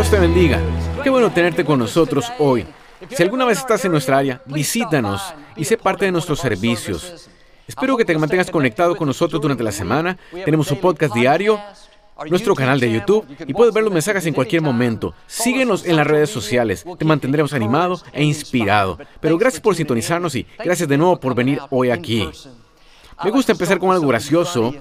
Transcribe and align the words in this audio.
Dios 0.00 0.10
te 0.10 0.18
bendiga. 0.18 0.58
Qué 1.04 1.10
bueno 1.10 1.30
tenerte 1.30 1.62
con 1.62 1.78
nosotros 1.78 2.32
hoy. 2.38 2.64
Si 3.10 3.22
alguna 3.22 3.44
vez 3.44 3.58
estás 3.58 3.84
en 3.84 3.92
nuestra 3.92 4.16
área, 4.16 4.40
visítanos 4.46 5.34
y 5.56 5.66
sé 5.66 5.76
parte 5.76 6.06
de 6.06 6.10
nuestros 6.10 6.40
servicios. 6.40 7.28
Espero 7.68 7.98
que 7.98 8.06
te 8.06 8.16
mantengas 8.16 8.50
conectado 8.50 8.96
con 8.96 9.06
nosotros 9.06 9.42
durante 9.42 9.62
la 9.62 9.72
semana. 9.72 10.16
Tenemos 10.42 10.70
un 10.70 10.78
podcast 10.78 11.14
diario, 11.14 11.60
nuestro 12.30 12.54
canal 12.54 12.80
de 12.80 12.90
YouTube 12.90 13.26
y 13.46 13.52
puedes 13.52 13.74
ver 13.74 13.84
los 13.84 13.92
mensajes 13.92 14.24
en 14.24 14.32
cualquier 14.32 14.62
momento. 14.62 15.12
Síguenos 15.26 15.84
en 15.84 15.96
las 15.96 16.06
redes 16.06 16.30
sociales. 16.30 16.82
Te 16.98 17.04
mantendremos 17.04 17.52
animado 17.52 18.00
e 18.14 18.24
inspirado. 18.24 18.98
Pero 19.20 19.36
gracias 19.36 19.60
por 19.60 19.74
sintonizarnos 19.74 20.34
y 20.34 20.46
gracias 20.64 20.88
de 20.88 20.96
nuevo 20.96 21.20
por 21.20 21.34
venir 21.34 21.60
hoy 21.68 21.90
aquí. 21.90 22.26
Me 23.22 23.30
gusta 23.30 23.52
empezar 23.52 23.78
con 23.78 23.90
algo 23.90 24.06
gracioso. 24.06 24.72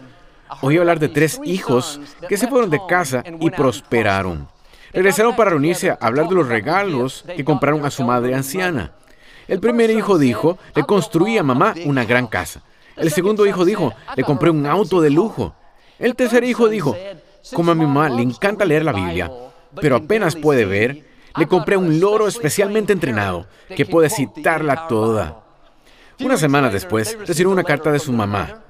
Oí 0.62 0.77
hablar 0.77 0.98
de 0.98 1.10
tres 1.10 1.41
hijos 1.44 1.99
que 2.30 2.38
se 2.38 2.48
fueron 2.48 2.70
de 2.70 2.80
casa 2.88 3.22
y 3.41 3.49
prosperaron. 3.49 4.48
Regresaron 4.93 5.35
para 5.35 5.52
reunirse 5.52 5.91
a 5.91 5.98
hablar 6.02 6.27
de 6.27 6.35
los 6.35 6.48
regalos 6.48 7.23
que 7.35 7.45
compraron 7.45 7.85
a 7.85 7.91
su 7.91 8.04
madre 8.04 8.34
anciana. 8.34 8.93
El 9.48 9.59
primer 9.59 9.90
hijo 9.90 10.18
dijo, 10.18 10.57
le 10.76 10.84
construí 10.84 11.37
a 11.37 11.43
mamá 11.43 11.73
una 11.85 12.05
gran 12.05 12.27
casa. 12.27 12.63
El 12.96 13.12
segundo 13.12 13.46
hijo 13.46 13.65
dijo, 13.65 13.93
le 14.15 14.23
compré 14.23 14.49
un 14.49 14.65
auto 14.65 15.01
de 15.01 15.09
lujo. 15.09 15.55
El 15.98 16.15
tercer 16.15 16.43
hijo 16.43 16.70
dijo, 16.70 16.96
como 17.54 17.71
a 17.71 17.76
mi 17.76 17.85
mamá 17.85 18.09
le 18.09 18.21
encanta 18.21 18.65
leer 18.65 18.84
la 18.84 18.93
Biblia, 18.93 19.31
pero 19.81 19.96
apenas 19.96 20.35
puede 20.35 20.65
ver, 20.65 21.05
le 21.35 21.48
compré 21.48 21.77
un 21.77 21.99
loro 21.99 22.27
especialmente 22.27 22.93
entrenado 22.93 23.48
que 23.76 23.85
puede 23.85 24.09
citarla 24.09 24.87
toda. 24.87 25.43
Una 26.20 26.37
semana 26.37 26.70
después, 26.70 27.18
recibió 27.26 27.51
una 27.51 27.63
carta 27.63 27.91
de 27.91 27.99
su 27.99 28.12
mamá 28.12 28.63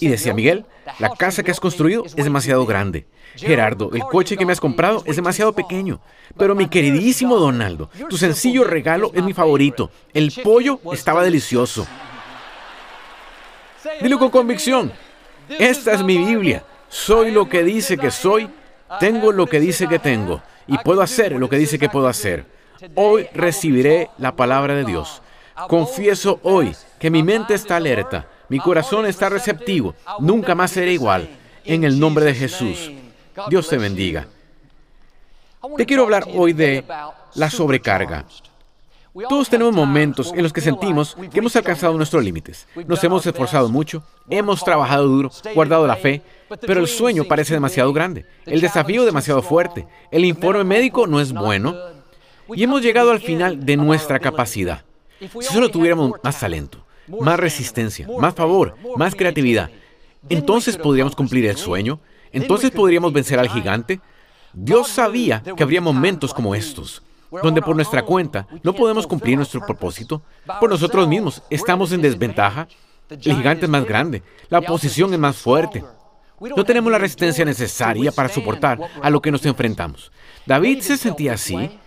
y 0.00 0.08
decía, 0.08 0.34
Miguel, 0.34 0.66
la 0.98 1.10
casa 1.10 1.42
que 1.42 1.50
has 1.50 1.60
construido 1.60 2.04
es 2.04 2.16
demasiado 2.16 2.66
grande. 2.66 3.06
Gerardo, 3.36 3.90
el 3.92 4.02
coche 4.02 4.36
que 4.36 4.46
me 4.46 4.52
has 4.52 4.60
comprado 4.60 5.02
es 5.06 5.16
demasiado 5.16 5.52
pequeño. 5.52 6.00
Pero 6.36 6.54
mi 6.54 6.68
queridísimo 6.68 7.36
Donaldo, 7.36 7.90
tu 8.08 8.16
sencillo 8.16 8.64
regalo 8.64 9.10
es 9.14 9.22
mi 9.22 9.32
favorito. 9.32 9.90
El 10.12 10.32
pollo 10.42 10.80
estaba 10.92 11.22
delicioso. 11.22 11.86
Dilo 14.00 14.18
con 14.18 14.30
convicción. 14.30 14.92
Esta 15.48 15.92
es 15.92 16.02
mi 16.02 16.18
Biblia. 16.18 16.64
Soy 16.88 17.30
lo 17.30 17.48
que 17.48 17.62
dice 17.62 17.96
que 17.96 18.10
soy, 18.10 18.48
tengo 19.00 19.32
lo 19.32 19.46
que 19.46 19.60
dice 19.60 19.86
que 19.86 19.98
tengo 19.98 20.42
y 20.66 20.78
puedo 20.78 21.02
hacer 21.02 21.32
lo 21.32 21.48
que 21.48 21.56
dice 21.56 21.78
que 21.78 21.88
puedo 21.88 22.08
hacer. 22.08 22.46
Hoy 22.94 23.28
recibiré 23.34 24.10
la 24.18 24.34
palabra 24.34 24.74
de 24.74 24.84
Dios. 24.84 25.22
Confieso 25.68 26.40
hoy 26.42 26.74
que 26.98 27.10
mi 27.10 27.22
mente 27.22 27.54
está 27.54 27.76
alerta 27.76 28.28
mi 28.48 28.58
corazón 28.58 29.06
está 29.06 29.28
receptivo. 29.28 29.94
Nunca 30.20 30.54
más 30.54 30.70
seré 30.70 30.92
igual. 30.92 31.28
En 31.64 31.84
el 31.84 31.98
nombre 31.98 32.24
de 32.24 32.34
Jesús. 32.34 32.92
Dios 33.48 33.68
te 33.68 33.78
bendiga. 33.78 34.28
Te 35.76 35.86
quiero 35.86 36.04
hablar 36.04 36.26
hoy 36.34 36.52
de 36.52 36.84
la 37.34 37.50
sobrecarga. 37.50 38.24
Todos 39.28 39.48
tenemos 39.48 39.74
momentos 39.74 40.32
en 40.34 40.42
los 40.42 40.52
que 40.52 40.60
sentimos 40.60 41.16
que 41.32 41.38
hemos 41.38 41.56
alcanzado 41.56 41.94
nuestros 41.94 42.22
límites. 42.22 42.66
Nos 42.86 43.02
hemos 43.02 43.24
esforzado 43.26 43.68
mucho, 43.70 44.02
hemos 44.28 44.62
trabajado 44.62 45.08
duro, 45.08 45.30
guardado 45.54 45.86
la 45.86 45.96
fe, 45.96 46.22
pero 46.60 46.80
el 46.80 46.86
sueño 46.86 47.24
parece 47.24 47.54
demasiado 47.54 47.92
grande, 47.94 48.26
el 48.44 48.60
desafío 48.60 49.06
demasiado 49.06 49.40
fuerte, 49.40 49.86
el 50.10 50.26
informe 50.26 50.64
médico 50.64 51.06
no 51.06 51.20
es 51.20 51.32
bueno. 51.32 51.74
y 52.54 52.62
hemos 52.62 52.82
llegado 52.82 53.10
al 53.10 53.20
final 53.20 53.64
de 53.64 53.76
nuestra 53.78 54.18
capacidad. 54.18 54.84
Si 55.18 55.28
solo 55.42 55.70
tuviéramos 55.70 56.12
más 56.22 56.38
talento, 56.38 56.85
más 57.08 57.38
resistencia, 57.38 58.08
más 58.18 58.34
favor, 58.34 58.76
más 58.96 59.14
creatividad. 59.14 59.70
Entonces 60.28 60.76
podríamos 60.76 61.14
cumplir 61.14 61.46
el 61.46 61.56
sueño, 61.56 62.00
entonces 62.32 62.70
podríamos 62.70 63.12
vencer 63.12 63.38
al 63.38 63.48
gigante. 63.48 64.00
Dios 64.52 64.88
sabía 64.88 65.42
que 65.56 65.62
habría 65.62 65.80
momentos 65.80 66.32
como 66.32 66.54
estos, 66.54 67.02
donde 67.42 67.62
por 67.62 67.76
nuestra 67.76 68.02
cuenta 68.02 68.46
no 68.62 68.72
podemos 68.72 69.06
cumplir 69.06 69.36
nuestro 69.36 69.60
propósito, 69.60 70.22
por 70.60 70.70
nosotros 70.70 71.06
mismos 71.06 71.42
estamos 71.50 71.92
en 71.92 72.02
desventaja, 72.02 72.68
el 73.10 73.36
gigante 73.36 73.66
es 73.66 73.70
más 73.70 73.84
grande, 73.84 74.22
la 74.48 74.58
oposición 74.58 75.12
es 75.12 75.18
más 75.18 75.36
fuerte. 75.36 75.84
No 76.38 76.64
tenemos 76.64 76.92
la 76.92 76.98
resistencia 76.98 77.44
necesaria 77.44 78.12
para 78.12 78.28
soportar 78.28 78.78
a 79.00 79.10
lo 79.10 79.22
que 79.22 79.30
nos 79.30 79.46
enfrentamos. 79.46 80.12
David 80.44 80.80
se 80.80 80.96
sentía 80.96 81.34
así. 81.34 81.78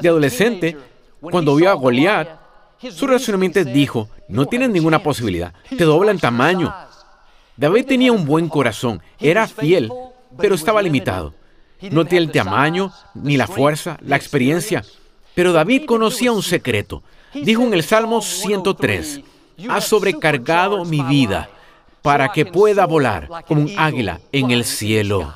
De 0.00 0.08
adolescente, 0.08 0.76
cuando 1.20 1.56
vio 1.56 1.68
a 1.70 1.74
Goliat, 1.74 2.39
su 2.88 3.06
razonamiento 3.06 3.62
dijo, 3.64 4.08
no 4.28 4.46
tienen 4.46 4.72
ninguna 4.72 5.02
posibilidad, 5.02 5.52
te 5.68 5.84
doblan 5.84 6.18
tamaño. 6.18 6.74
David 7.56 7.86
tenía 7.86 8.12
un 8.12 8.24
buen 8.24 8.48
corazón, 8.48 9.02
era 9.18 9.46
fiel, 9.46 9.90
pero 10.38 10.54
estaba 10.54 10.80
limitado. 10.80 11.34
No 11.90 12.04
tiene 12.04 12.26
el 12.26 12.32
tamaño, 12.32 12.92
ni 13.14 13.36
la 13.36 13.46
fuerza, 13.46 13.98
la 14.02 14.16
experiencia. 14.16 14.84
Pero 15.34 15.52
David 15.52 15.84
conocía 15.86 16.32
un 16.32 16.42
secreto. 16.42 17.02
Dijo 17.34 17.62
en 17.62 17.74
el 17.74 17.82
Salmo 17.82 18.22
103, 18.22 19.20
has 19.68 19.84
sobrecargado 19.84 20.84
mi 20.84 21.02
vida 21.02 21.48
para 22.02 22.30
que 22.32 22.46
pueda 22.46 22.86
volar 22.86 23.28
como 23.46 23.62
un 23.62 23.78
águila 23.78 24.20
en 24.32 24.50
el 24.50 24.64
cielo. 24.64 25.34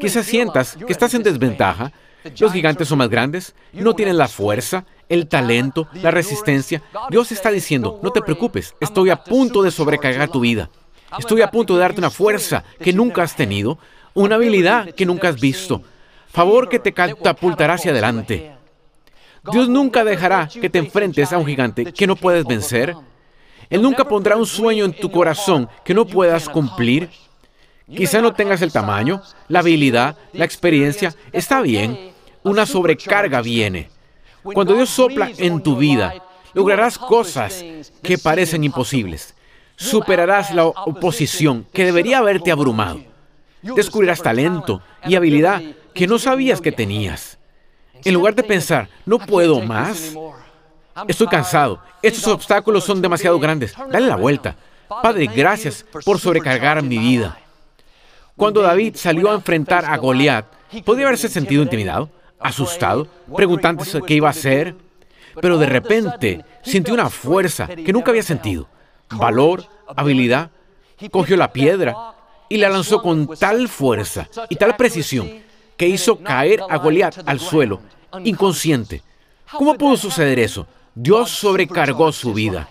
Quizás 0.00 0.26
sientas 0.26 0.76
que 0.76 0.92
estás 0.92 1.14
en 1.14 1.22
desventaja. 1.22 1.92
Los 2.38 2.52
gigantes 2.52 2.88
son 2.88 2.98
más 2.98 3.08
grandes, 3.08 3.54
no 3.72 3.94
tienen 3.94 4.16
la 4.16 4.26
fuerza, 4.26 4.84
el 5.08 5.28
talento, 5.28 5.88
la 5.94 6.10
resistencia. 6.10 6.82
Dios 7.10 7.32
está 7.32 7.50
diciendo, 7.50 8.00
no 8.02 8.10
te 8.10 8.22
preocupes, 8.22 8.74
estoy 8.80 9.10
a 9.10 9.22
punto 9.22 9.62
de 9.62 9.70
sobrecargar 9.70 10.28
tu 10.28 10.40
vida. 10.40 10.70
Estoy 11.18 11.42
a 11.42 11.50
punto 11.50 11.74
de 11.74 11.80
darte 11.80 12.00
una 12.00 12.10
fuerza 12.10 12.64
que 12.80 12.92
nunca 12.92 13.22
has 13.22 13.36
tenido, 13.36 13.78
una 14.14 14.34
habilidad 14.34 14.90
que 14.94 15.06
nunca 15.06 15.28
has 15.28 15.40
visto, 15.40 15.82
favor 16.28 16.68
que 16.68 16.78
te 16.78 16.92
catapultará 16.92 17.74
hacia 17.74 17.92
adelante. 17.92 18.52
Dios 19.52 19.68
nunca 19.68 20.04
dejará 20.04 20.48
que 20.48 20.68
te 20.68 20.78
enfrentes 20.78 21.32
a 21.32 21.38
un 21.38 21.46
gigante 21.46 21.92
que 21.92 22.06
no 22.06 22.16
puedes 22.16 22.44
vencer. 22.44 22.96
Él 23.70 23.82
nunca 23.82 24.04
pondrá 24.04 24.36
un 24.36 24.46
sueño 24.46 24.84
en 24.84 24.92
tu 24.92 25.10
corazón 25.10 25.68
que 25.84 25.94
no 25.94 26.04
puedas 26.04 26.48
cumplir. 26.48 27.10
Quizá 27.94 28.20
no 28.20 28.32
tengas 28.34 28.62
el 28.62 28.72
tamaño, 28.72 29.22
la 29.48 29.60
habilidad, 29.60 30.16
la 30.32 30.44
experiencia. 30.44 31.14
Está 31.32 31.60
bien. 31.60 32.12
Una 32.42 32.66
sobrecarga 32.66 33.40
viene. 33.42 33.88
Cuando 34.54 34.74
Dios 34.74 34.90
sopla 34.90 35.30
en 35.36 35.62
tu 35.62 35.76
vida, 35.76 36.14
lograrás 36.54 36.98
cosas 36.98 37.64
que 38.02 38.18
parecen 38.18 38.64
imposibles. 38.64 39.34
Superarás 39.76 40.54
la 40.54 40.66
oposición 40.66 41.66
que 41.72 41.84
debería 41.84 42.18
haberte 42.18 42.50
abrumado. 42.50 43.00
Descubrirás 43.62 44.22
talento 44.22 44.82
y 45.04 45.16
habilidad 45.16 45.62
que 45.92 46.06
no 46.06 46.18
sabías 46.18 46.60
que 46.60 46.72
tenías. 46.72 47.38
En 48.04 48.14
lugar 48.14 48.34
de 48.34 48.42
pensar, 48.42 48.88
no 49.04 49.18
puedo 49.18 49.60
más, 49.60 50.14
estoy 51.08 51.26
cansado, 51.26 51.80
estos 52.02 52.26
obstáculos 52.28 52.84
son 52.84 53.02
demasiado 53.02 53.38
grandes, 53.38 53.74
dale 53.90 54.06
la 54.06 54.16
vuelta. 54.16 54.56
Padre, 54.88 55.26
gracias 55.26 55.84
por 56.04 56.20
sobrecargar 56.20 56.82
mi 56.82 56.98
vida. 56.98 57.38
Cuando 58.36 58.62
David 58.62 58.96
salió 58.96 59.30
a 59.30 59.34
enfrentar 59.34 59.84
a 59.84 59.96
Goliat, 59.96 60.46
¿podría 60.84 61.06
haberse 61.06 61.28
sentido 61.28 61.62
intimidado? 61.62 62.10
Asustado, 62.38 63.06
preguntándose 63.34 64.00
qué 64.02 64.14
iba 64.14 64.28
a 64.28 64.30
hacer, 64.30 64.74
pero 65.40 65.58
de 65.58 65.66
repente 65.66 66.44
sintió 66.62 66.94
una 66.94 67.10
fuerza 67.10 67.66
que 67.66 67.92
nunca 67.92 68.10
había 68.10 68.22
sentido, 68.22 68.68
valor, 69.10 69.64
habilidad, 69.96 70.50
cogió 71.10 71.36
la 71.36 71.52
piedra 71.52 72.14
y 72.48 72.56
la 72.58 72.68
lanzó 72.68 73.02
con 73.02 73.28
tal 73.36 73.68
fuerza 73.68 74.28
y 74.48 74.56
tal 74.56 74.76
precisión 74.76 75.30
que 75.76 75.88
hizo 75.88 76.18
caer 76.18 76.60
a 76.68 76.78
Goliat 76.78 77.18
al 77.26 77.40
suelo, 77.40 77.80
inconsciente. 78.24 79.02
¿Cómo 79.52 79.76
pudo 79.76 79.96
suceder 79.96 80.38
eso? 80.38 80.66
Dios 80.94 81.30
sobrecargó 81.30 82.10
su 82.12 82.32
vida. 82.32 82.68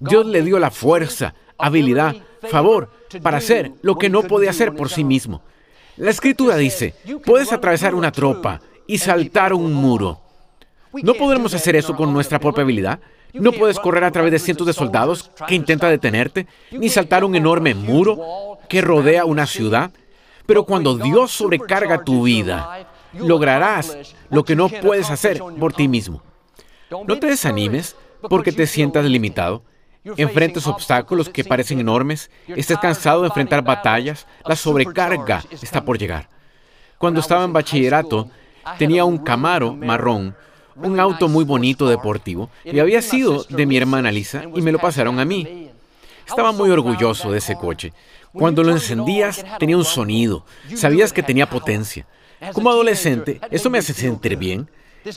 Dios 0.00 0.26
le 0.26 0.42
dio 0.42 0.58
la 0.58 0.72
fuerza, 0.72 1.34
habilidad, 1.56 2.16
favor 2.50 2.90
para 3.22 3.38
hacer 3.38 3.72
lo 3.82 3.96
que 3.96 4.10
no 4.10 4.22
podía 4.22 4.50
hacer 4.50 4.74
por 4.74 4.90
sí 4.90 5.04
mismo. 5.04 5.42
La 5.96 6.10
escritura 6.10 6.56
dice, 6.56 6.94
puedes 7.24 7.52
atravesar 7.52 7.94
una 7.94 8.10
tropa, 8.10 8.60
y 8.92 8.98
saltar 8.98 9.54
un 9.54 9.72
muro. 9.72 10.20
No 10.92 11.14
podremos 11.14 11.54
hacer 11.54 11.74
eso 11.76 11.96
con 11.96 12.12
nuestra 12.12 12.38
propia 12.38 12.62
habilidad. 12.62 13.00
No 13.32 13.50
puedes 13.50 13.78
correr 13.78 14.04
a 14.04 14.10
través 14.10 14.32
de 14.32 14.38
cientos 14.38 14.66
de 14.66 14.74
soldados 14.74 15.30
que 15.48 15.54
intentan 15.54 15.88
detenerte, 15.88 16.46
ni 16.70 16.90
saltar 16.90 17.24
un 17.24 17.34
enorme 17.34 17.74
muro 17.74 18.58
que 18.68 18.82
rodea 18.82 19.24
una 19.24 19.46
ciudad. 19.46 19.92
Pero 20.44 20.66
cuando 20.66 20.98
Dios 20.98 21.30
sobrecarga 21.30 22.04
tu 22.04 22.24
vida, 22.24 22.86
lograrás 23.14 24.14
lo 24.28 24.44
que 24.44 24.56
no 24.56 24.68
puedes 24.68 25.08
hacer 25.08 25.40
por 25.58 25.72
ti 25.72 25.88
mismo. 25.88 26.22
No 26.90 27.18
te 27.18 27.28
desanimes 27.28 27.96
porque 28.28 28.52
te 28.52 28.66
sientas 28.66 29.06
limitado. 29.06 29.62
Enfrentes 30.04 30.66
obstáculos 30.66 31.30
que 31.30 31.44
parecen 31.44 31.80
enormes, 31.80 32.30
estés 32.46 32.76
cansado 32.76 33.22
de 33.22 33.28
enfrentar 33.28 33.62
batallas, 33.62 34.26
la 34.44 34.54
sobrecarga 34.54 35.42
está 35.50 35.82
por 35.82 35.96
llegar. 35.96 36.28
Cuando 36.98 37.20
estaba 37.20 37.44
en 37.44 37.54
bachillerato, 37.54 38.28
tenía 38.78 39.04
un 39.04 39.18
Camaro 39.18 39.74
marrón, 39.74 40.34
un 40.76 40.98
auto 41.00 41.28
muy 41.28 41.44
bonito 41.44 41.88
deportivo, 41.88 42.50
y 42.64 42.78
había 42.78 43.02
sido 43.02 43.44
de 43.48 43.66
mi 43.66 43.76
hermana 43.76 44.10
Lisa 44.10 44.44
y 44.54 44.62
me 44.62 44.72
lo 44.72 44.78
pasaron 44.78 45.20
a 45.20 45.24
mí. 45.24 45.68
Estaba 46.26 46.52
muy 46.52 46.70
orgulloso 46.70 47.30
de 47.32 47.38
ese 47.38 47.56
coche. 47.56 47.92
Cuando 48.32 48.62
lo 48.62 48.72
encendías 48.72 49.44
tenía 49.58 49.76
un 49.76 49.84
sonido, 49.84 50.44
sabías 50.74 51.12
que 51.12 51.22
tenía 51.22 51.48
potencia. 51.48 52.06
Como 52.52 52.70
adolescente, 52.70 53.40
eso 53.50 53.70
me 53.70 53.78
hace 53.78 53.92
sentir 53.92 54.36
bien. 54.36 54.68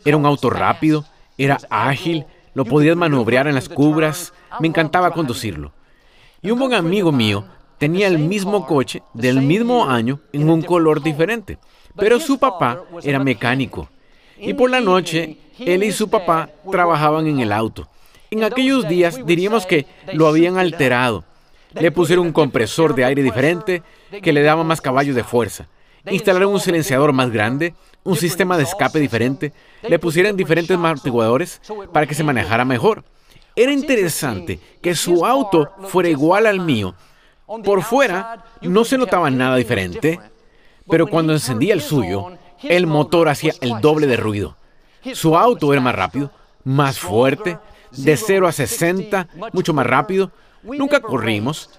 Era 0.04 0.18
un 0.18 0.26
auto 0.26 0.50
rápido, 0.50 1.06
era 1.38 1.58
ágil, 1.70 2.26
lo 2.54 2.66
podías 2.66 2.96
manobrear 2.96 3.48
en 3.48 3.56
las 3.56 3.70
cubras, 3.70 4.34
me 4.60 4.68
encantaba 4.68 5.12
conducirlo. 5.12 5.72
Y 6.42 6.52
un 6.52 6.60
buen 6.60 6.74
amigo 6.74 7.12
mío 7.12 7.46
tenía 7.78 8.08
el 8.08 8.20
mismo 8.20 8.66
coche 8.66 9.02
del 9.14 9.42
mismo 9.42 9.86
año 9.86 10.20
en 10.32 10.50
un 10.50 10.62
color. 10.62 11.02
diferente, 11.02 11.58
pero 11.96 12.20
su 12.20 12.38
papá 12.38 12.84
era 13.04 13.20
mecánico. 13.20 13.90
Y 14.38 14.54
por 14.54 14.70
la 14.70 14.82
noche, 14.82 15.38
él 15.60 15.84
y 15.84 15.92
su 15.92 16.10
papá 16.10 16.50
trabajaban 16.72 17.28
en 17.28 17.40
el 17.40 17.52
auto. 17.52 17.88
En 18.32 18.44
aquellos 18.44 18.88
días 18.88 19.26
diríamos 19.26 19.66
que 19.66 19.86
lo 20.14 20.28
habían 20.28 20.58
alterado. 20.58 21.24
Le 21.74 21.92
pusieron 21.92 22.28
un 22.28 22.34
compresor 22.34 22.96
de 22.96 23.06
aire 23.06 23.24
diferente 23.24 23.84
que 24.22 24.34
le 24.34 24.44
daba 24.44 24.64
más 24.64 24.82
caballos 24.82 25.16
de 25.16 25.24
fuerza. 25.24 25.68
Instalaron 26.10 26.54
un 26.54 26.60
silenciador 26.60 27.14
más 27.14 27.32
grande, 27.32 27.74
un 28.04 28.16
sistema 28.16 28.58
de 28.58 28.64
escape 28.64 29.00
diferente, 29.00 29.54
le 29.82 30.00
pusieron 30.00 30.38
diferentes 30.38 30.76
amortiguadores 30.76 31.62
para 31.92 32.06
que 32.06 32.14
se 32.14 32.24
manejara 32.24 32.64
mejor. 32.64 33.04
Era 33.56 33.72
interesante 33.72 34.60
que 34.82 34.96
su 34.96 35.26
auto 35.26 35.72
fuera 35.88 36.10
igual 36.10 36.46
al 36.46 36.60
mío. 36.60 36.94
Por 37.64 37.84
fuera 37.84 38.44
no 38.62 38.84
se 38.86 38.98
notaba 38.98 39.30
nada 39.32 39.56
diferente, 39.56 40.20
pero 40.90 41.08
cuando 41.08 41.34
encendía 41.34 41.74
el 41.74 41.82
suyo, 41.82 42.32
el 42.64 42.88
motor 42.88 43.30
hacía 43.30 43.54
el 43.62 43.82
doble 43.82 44.08
de 44.08 44.18
ruido. 44.18 44.58
Su 45.14 45.38
auto 45.38 45.72
era 45.72 45.82
más 45.82 45.96
rápido, 45.96 46.32
más 46.64 47.00
fuerte, 47.00 47.58
de 47.92 48.18
0 48.18 48.48
a 48.48 48.52
60, 48.52 49.28
mucho 49.54 49.74
más 49.74 49.86
rápido. 49.86 50.32
Nunca 50.64 51.00
corrimos, 51.00 51.70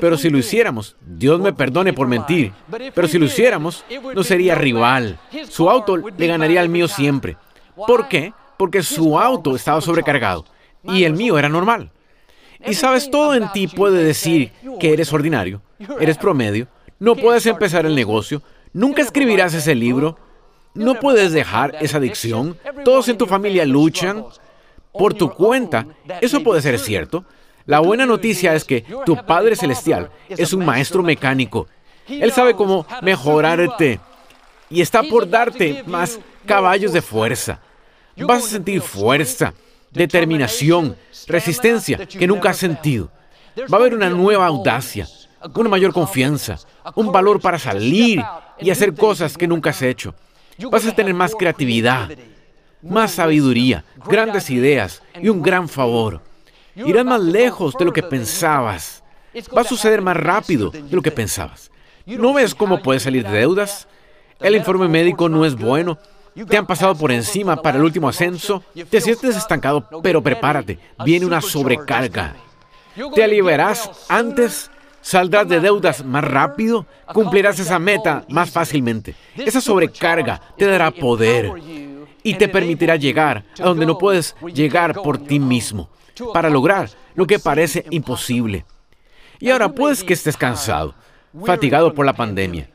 pero 0.00 0.16
si 0.16 0.30
lo 0.30 0.38
hiciéramos, 0.38 0.96
Dios 1.00 1.40
me 1.40 1.52
perdone 1.52 1.92
por 1.92 2.06
mentir, 2.06 2.52
pero 2.94 3.08
si 3.08 3.18
lo 3.18 3.26
hiciéramos, 3.26 3.84
no 4.14 4.22
sería 4.22 4.54
rival. 4.54 5.18
Su 5.48 5.68
auto 5.70 5.96
le 5.96 6.26
ganaría 6.26 6.60
al 6.60 6.68
mío 6.68 6.88
siempre. 6.88 7.36
¿Por 7.74 8.08
qué? 8.08 8.32
Porque 8.56 8.82
su 8.82 9.18
auto 9.18 9.56
estaba 9.56 9.80
sobrecargado 9.80 10.44
y 10.82 11.04
el 11.04 11.14
mío 11.14 11.38
era 11.38 11.48
normal. 11.48 11.90
Y 12.66 12.74
sabes, 12.74 13.10
todo 13.10 13.34
en 13.34 13.50
ti 13.52 13.66
puede 13.66 14.02
decir 14.02 14.52
que 14.80 14.92
eres 14.92 15.12
ordinario, 15.12 15.60
eres 16.00 16.16
promedio, 16.16 16.68
no 16.98 17.16
puedes 17.16 17.46
empezar 17.46 17.86
el 17.86 17.94
negocio, 17.94 18.42
nunca 18.72 19.02
escribirás 19.02 19.54
ese 19.54 19.74
libro, 19.74 20.18
no 20.74 20.98
puedes 20.98 21.32
dejar 21.32 21.76
esa 21.80 21.98
adicción, 21.98 22.56
todos 22.84 23.08
en 23.08 23.18
tu 23.18 23.26
familia 23.26 23.64
luchan 23.64 24.24
por 24.92 25.14
tu 25.14 25.30
cuenta. 25.30 25.86
Eso 26.20 26.42
puede 26.42 26.62
ser 26.62 26.78
cierto, 26.78 27.24
la 27.66 27.80
buena 27.80 28.04
noticia 28.04 28.54
es 28.54 28.64
que 28.64 28.84
tu 29.06 29.16
Padre 29.24 29.56
Celestial 29.56 30.10
es 30.28 30.52
un 30.52 30.64
maestro 30.64 31.02
mecánico. 31.02 31.66
Él 32.06 32.30
sabe 32.32 32.54
cómo 32.54 32.86
mejorarte 33.00 34.00
y 34.68 34.82
está 34.82 35.02
por 35.02 35.28
darte 35.28 35.82
más 35.86 36.20
caballos 36.44 36.92
de 36.92 37.00
fuerza. 37.00 37.60
Vas 38.16 38.44
a 38.44 38.48
sentir 38.48 38.82
fuerza, 38.82 39.54
determinación, 39.90 40.96
resistencia 41.26 42.06
que 42.06 42.26
nunca 42.26 42.50
has 42.50 42.58
sentido. 42.58 43.10
Va 43.72 43.78
a 43.78 43.80
haber 43.80 43.94
una 43.94 44.10
nueva 44.10 44.46
audacia, 44.46 45.08
una 45.54 45.68
mayor 45.68 45.92
confianza, 45.92 46.58
un 46.94 47.12
valor 47.12 47.40
para 47.40 47.58
salir 47.58 48.22
y 48.58 48.70
hacer 48.70 48.94
cosas 48.94 49.36
que 49.36 49.46
nunca 49.46 49.70
has 49.70 49.82
hecho. 49.82 50.14
Vas 50.70 50.86
a 50.86 50.94
tener 50.94 51.14
más 51.14 51.34
creatividad, 51.34 52.10
más 52.82 53.12
sabiduría, 53.12 53.84
grandes 54.06 54.50
ideas 54.50 55.02
y 55.20 55.28
un 55.28 55.42
gran 55.42 55.68
favor. 55.68 56.20
Irás 56.76 57.04
más 57.04 57.20
lejos 57.20 57.74
de 57.78 57.84
lo 57.84 57.92
que 57.92 58.02
pensabas. 58.02 59.02
Va 59.56 59.62
a 59.62 59.64
suceder 59.64 60.00
más 60.00 60.16
rápido 60.16 60.70
de 60.70 60.94
lo 60.94 61.02
que 61.02 61.10
pensabas. 61.10 61.70
¿No 62.06 62.34
ves 62.34 62.54
cómo 62.54 62.82
puedes 62.82 63.02
salir 63.02 63.26
de 63.26 63.38
deudas? 63.38 63.88
El 64.40 64.56
informe 64.56 64.88
médico 64.88 65.28
no 65.28 65.44
es 65.44 65.54
bueno. 65.56 65.98
Te 66.48 66.56
han 66.56 66.66
pasado 66.66 66.94
por 66.96 67.12
encima 67.12 67.56
para 67.56 67.78
el 67.78 67.84
último 67.84 68.08
ascenso. 68.08 68.62
Te 68.90 69.00
sientes 69.00 69.36
estancado, 69.36 69.88
pero 70.02 70.22
prepárate. 70.22 70.78
Viene 71.04 71.26
una 71.26 71.40
sobrecarga. 71.40 72.34
Te 73.14 73.24
aliviarás 73.24 73.90
antes. 74.08 74.70
Saldrás 75.04 75.46
de 75.46 75.60
deudas 75.60 76.02
más 76.02 76.24
rápido. 76.24 76.86
Cumplirás 77.12 77.58
esa 77.58 77.78
meta 77.78 78.24
más 78.30 78.50
fácilmente. 78.50 79.14
Esa 79.36 79.60
sobrecarga 79.60 80.40
te 80.56 80.64
dará 80.64 80.90
poder 80.90 81.52
y 82.22 82.34
te 82.36 82.48
permitirá 82.48 82.96
llegar 82.96 83.44
a 83.60 83.64
donde 83.64 83.84
no 83.84 83.98
puedes 83.98 84.34
llegar 84.54 84.94
por 84.94 85.18
ti 85.18 85.38
mismo 85.38 85.90
para 86.32 86.48
lograr 86.48 86.88
lo 87.14 87.26
que 87.26 87.38
parece 87.38 87.84
imposible. 87.90 88.64
Y 89.40 89.50
ahora 89.50 89.68
puedes 89.68 90.02
que 90.02 90.14
estés 90.14 90.38
cansado, 90.38 90.94
fatigado 91.44 91.92
por 91.92 92.06
la 92.06 92.14
pandemia, 92.14 92.70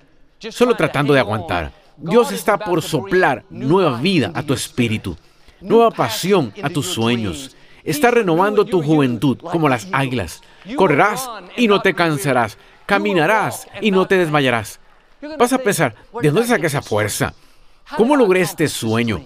solo 0.52 0.76
tratando 0.76 1.14
de 1.14 1.22
aguantar. 1.22 1.72
Dios 1.98 2.32
está 2.32 2.60
por 2.60 2.84
soplar 2.84 3.44
nueva 3.50 4.00
vida 4.00 4.32
a 4.36 4.44
tu 4.44 4.54
espíritu, 4.54 5.18
nueva 5.62 5.90
pasión 5.90 6.54
a 6.62 6.70
tus 6.70 6.86
sueños. 6.86 7.56
Está 7.84 8.12
renovando 8.12 8.66
tu 8.66 8.82
juventud 8.82 9.38
como 9.38 9.70
las 9.70 9.88
águilas. 9.92 10.42
Correrás 10.76 11.30
y 11.58 11.68
no 11.68 11.82
te 11.82 11.94
cansarás. 11.94 12.58
Caminarás 12.86 13.68
y 13.82 13.92
no 13.92 14.08
te 14.08 14.18
desmayarás. 14.18 14.80
Vas 15.38 15.54
a 15.54 15.58
pensar, 15.60 15.96
¿de 16.22 16.32
dónde 16.32 16.48
saqué 16.48 16.68
esa 16.68 16.82
fuerza? 16.82 17.34
¿Cómo 17.98 18.16
logré 18.16 18.42
este 18.42 18.68
sueño? 18.68 19.26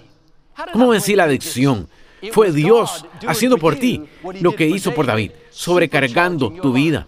¿Cómo 0.71 0.89
vencí 0.89 1.15
la 1.15 1.25
adicción? 1.25 1.87
Fue 2.31 2.51
Dios 2.51 3.05
haciendo 3.27 3.57
por 3.57 3.75
ti 3.75 4.03
lo 4.39 4.55
que 4.55 4.67
hizo 4.67 4.93
por 4.93 5.05
David, 5.05 5.31
sobrecargando 5.49 6.51
tu 6.51 6.73
vida. 6.73 7.07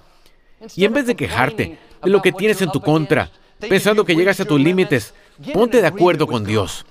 Y 0.75 0.85
en 0.85 0.93
vez 0.93 1.07
de 1.07 1.15
quejarte 1.15 1.79
de 2.03 2.09
lo 2.09 2.21
que 2.21 2.31
tienes 2.31 2.61
en 2.61 2.71
tu 2.71 2.81
contra, 2.81 3.31
pensando 3.59 4.05
que 4.05 4.15
llegas 4.15 4.39
a 4.39 4.45
tus 4.45 4.59
límites, 4.59 5.13
ponte 5.53 5.81
de 5.81 5.87
acuerdo 5.87 6.27
con 6.27 6.43
Dios. 6.43 6.85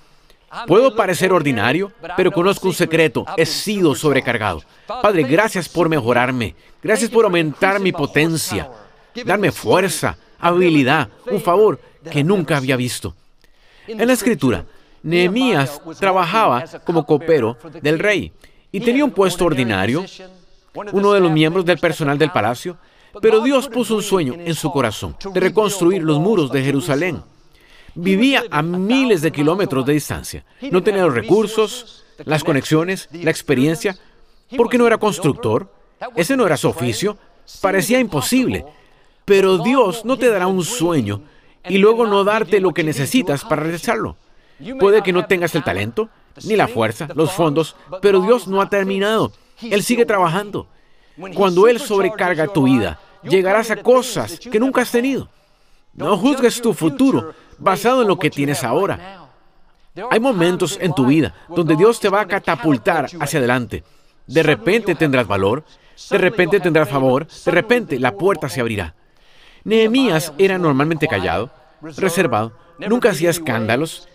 Puedo 0.66 0.94
parecer 0.94 1.32
ordinario, 1.32 1.92
pero 2.16 2.30
conozco 2.30 2.68
un 2.68 2.74
secreto. 2.74 3.24
He 3.36 3.46
sido 3.46 3.94
sobrecargado. 3.94 4.62
Padre, 4.86 5.24
gracias 5.24 5.68
por 5.68 5.88
mejorarme. 5.88 6.54
Gracias 6.82 7.10
por 7.10 7.24
aumentar 7.24 7.80
mi 7.80 7.92
potencia. 7.92 8.70
Darme 9.24 9.52
fuerza, 9.52 10.16
habilidad, 10.38 11.08
un 11.30 11.40
favor 11.40 11.80
que 12.10 12.24
nunca 12.24 12.56
había 12.56 12.76
visto. 12.76 13.14
En 13.86 14.06
la 14.06 14.12
escritura, 14.12 14.64
Nehemías 15.02 15.80
trabajaba 15.98 16.64
como 16.84 17.04
copero 17.04 17.58
del 17.82 17.98
rey 17.98 18.32
y 18.72 18.80
tenía 18.80 19.04
un 19.04 19.10
puesto 19.10 19.44
ordinario, 19.44 20.04
uno 20.92 21.12
de 21.12 21.20
los 21.20 21.30
miembros 21.30 21.64
del 21.64 21.78
personal 21.78 22.18
del 22.18 22.30
palacio, 22.30 22.76
pero 23.20 23.40
Dios 23.40 23.68
puso 23.68 23.96
un 23.96 24.02
sueño 24.02 24.34
en 24.34 24.54
su 24.54 24.72
corazón 24.72 25.16
de 25.32 25.40
reconstruir 25.40 26.02
los 26.02 26.18
muros 26.18 26.50
de 26.50 26.64
Jerusalén. 26.64 27.22
Vivía 27.94 28.44
a 28.50 28.62
miles 28.62 29.22
de 29.22 29.32
kilómetros 29.32 29.86
de 29.86 29.92
distancia. 29.92 30.44
No 30.70 30.82
tenía 30.82 31.04
los 31.04 31.14
recursos, 31.14 32.04
las 32.24 32.42
conexiones, 32.42 33.08
la 33.12 33.30
experiencia, 33.30 33.96
porque 34.56 34.78
no 34.78 34.86
era 34.86 34.98
constructor. 34.98 35.72
Ese 36.16 36.36
no 36.36 36.46
era 36.46 36.56
su 36.56 36.68
oficio. 36.68 37.16
Parecía 37.60 38.00
imposible. 38.00 38.64
Pero 39.24 39.58
Dios 39.58 40.04
no 40.04 40.18
te 40.18 40.28
dará 40.28 40.46
un 40.46 40.64
sueño 40.64 41.22
y 41.68 41.78
luego 41.78 42.06
no 42.06 42.24
darte 42.24 42.60
lo 42.60 42.72
que 42.72 42.84
necesitas 42.84 43.44
para 43.44 43.62
realizarlo. 43.62 44.16
Puede 44.78 45.02
que 45.02 45.12
no 45.12 45.26
tengas 45.26 45.54
el 45.54 45.64
talento, 45.64 46.10
ni 46.44 46.56
la 46.56 46.68
fuerza, 46.68 47.08
los 47.14 47.32
fondos, 47.32 47.76
pero 48.02 48.20
Dios 48.20 48.46
no 48.46 48.60
ha 48.60 48.68
terminado. 48.68 49.32
Él 49.62 49.82
sigue 49.82 50.04
trabajando. 50.04 50.68
Cuando 51.34 51.68
Él 51.68 51.78
sobrecarga 51.78 52.48
tu 52.48 52.64
vida, 52.64 52.98
llegarás 53.22 53.70
a 53.70 53.76
cosas 53.76 54.38
que 54.38 54.60
nunca 54.60 54.82
has 54.82 54.90
tenido. 54.90 55.28
No 55.94 56.16
juzgues 56.16 56.60
tu 56.60 56.74
futuro 56.74 57.34
basado 57.58 58.02
en 58.02 58.08
lo 58.08 58.18
que 58.18 58.30
tienes 58.30 58.64
ahora. 58.64 59.28
Hay 60.10 60.20
momentos 60.20 60.78
en 60.80 60.92
tu 60.94 61.06
vida 61.06 61.34
donde 61.48 61.76
Dios 61.76 62.00
te 62.00 62.08
va 62.08 62.22
a 62.22 62.28
catapultar 62.28 63.08
hacia 63.20 63.38
adelante. 63.38 63.84
De 64.26 64.42
repente 64.42 64.94
tendrás 64.94 65.26
valor, 65.26 65.64
de 66.10 66.18
repente 66.18 66.60
tendrás 66.60 66.88
favor, 66.88 67.26
de 67.26 67.50
repente 67.50 67.98
la 68.00 68.16
puerta 68.16 68.48
se 68.48 68.60
abrirá. 68.60 68.94
Nehemías 69.64 70.32
era 70.36 70.58
normalmente 70.58 71.06
callado, 71.06 71.50
reservado, 71.80 72.52
nunca 72.78 73.10
hacía 73.10 73.30
escándalos, 73.30 74.08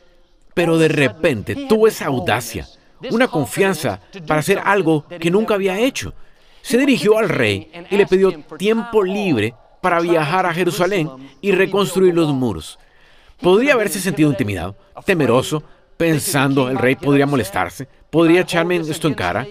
pero 0.53 0.77
de 0.77 0.89
repente 0.89 1.55
tuvo 1.67 1.87
esa 1.87 2.07
audacia, 2.07 2.67
una 3.11 3.27
confianza 3.27 4.01
para 4.27 4.41
hacer 4.41 4.61
algo 4.63 5.05
que 5.07 5.31
nunca 5.31 5.53
había 5.53 5.79
hecho. 5.79 6.13
Se 6.61 6.77
dirigió 6.77 7.17
al 7.17 7.29
rey 7.29 7.71
y 7.89 7.95
le 7.95 8.05
pidió 8.05 8.33
tiempo 8.57 9.03
libre 9.03 9.55
para 9.81 10.01
viajar 10.01 10.45
a 10.45 10.53
Jerusalén 10.53 11.09
y 11.39 11.51
reconstruir 11.51 12.13
los 12.13 12.33
muros. 12.33 12.77
Podría 13.41 13.73
haberse 13.73 13.99
sentido 13.99 14.29
intimidado, 14.29 14.75
temeroso, 15.05 15.63
pensando 15.97 16.69
el 16.69 16.77
rey 16.77 16.95
podría 16.95 17.25
molestarse, 17.25 17.87
podría 18.09 18.41
echarme 18.41 18.77
esto 18.77 19.07
en 19.07 19.13
cara. 19.13 19.47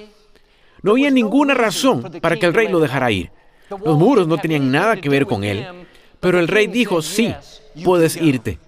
No 0.82 0.92
había 0.92 1.10
ninguna 1.10 1.54
razón 1.54 2.02
para 2.20 2.36
que 2.36 2.46
el 2.46 2.54
rey 2.54 2.68
lo 2.68 2.80
dejara 2.80 3.10
ir. 3.10 3.30
Los 3.70 3.98
muros 3.98 4.26
no 4.26 4.38
tenían 4.38 4.70
nada 4.70 4.96
que 4.96 5.08
ver 5.08 5.26
con 5.26 5.44
él, 5.44 5.86
pero 6.20 6.38
el 6.38 6.48
rey 6.48 6.66
dijo, 6.66 7.02
sí, 7.02 7.34
puedes 7.84 8.16
irte. 8.16 8.58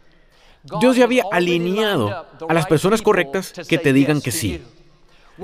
Dios 0.80 0.96
ya 0.96 1.04
había 1.04 1.24
alineado 1.32 2.26
a 2.48 2.52
las 2.52 2.66
personas 2.66 3.00
correctas 3.00 3.52
que 3.68 3.78
te 3.78 3.92
digan 3.92 4.20
que 4.20 4.30
sí. 4.30 4.62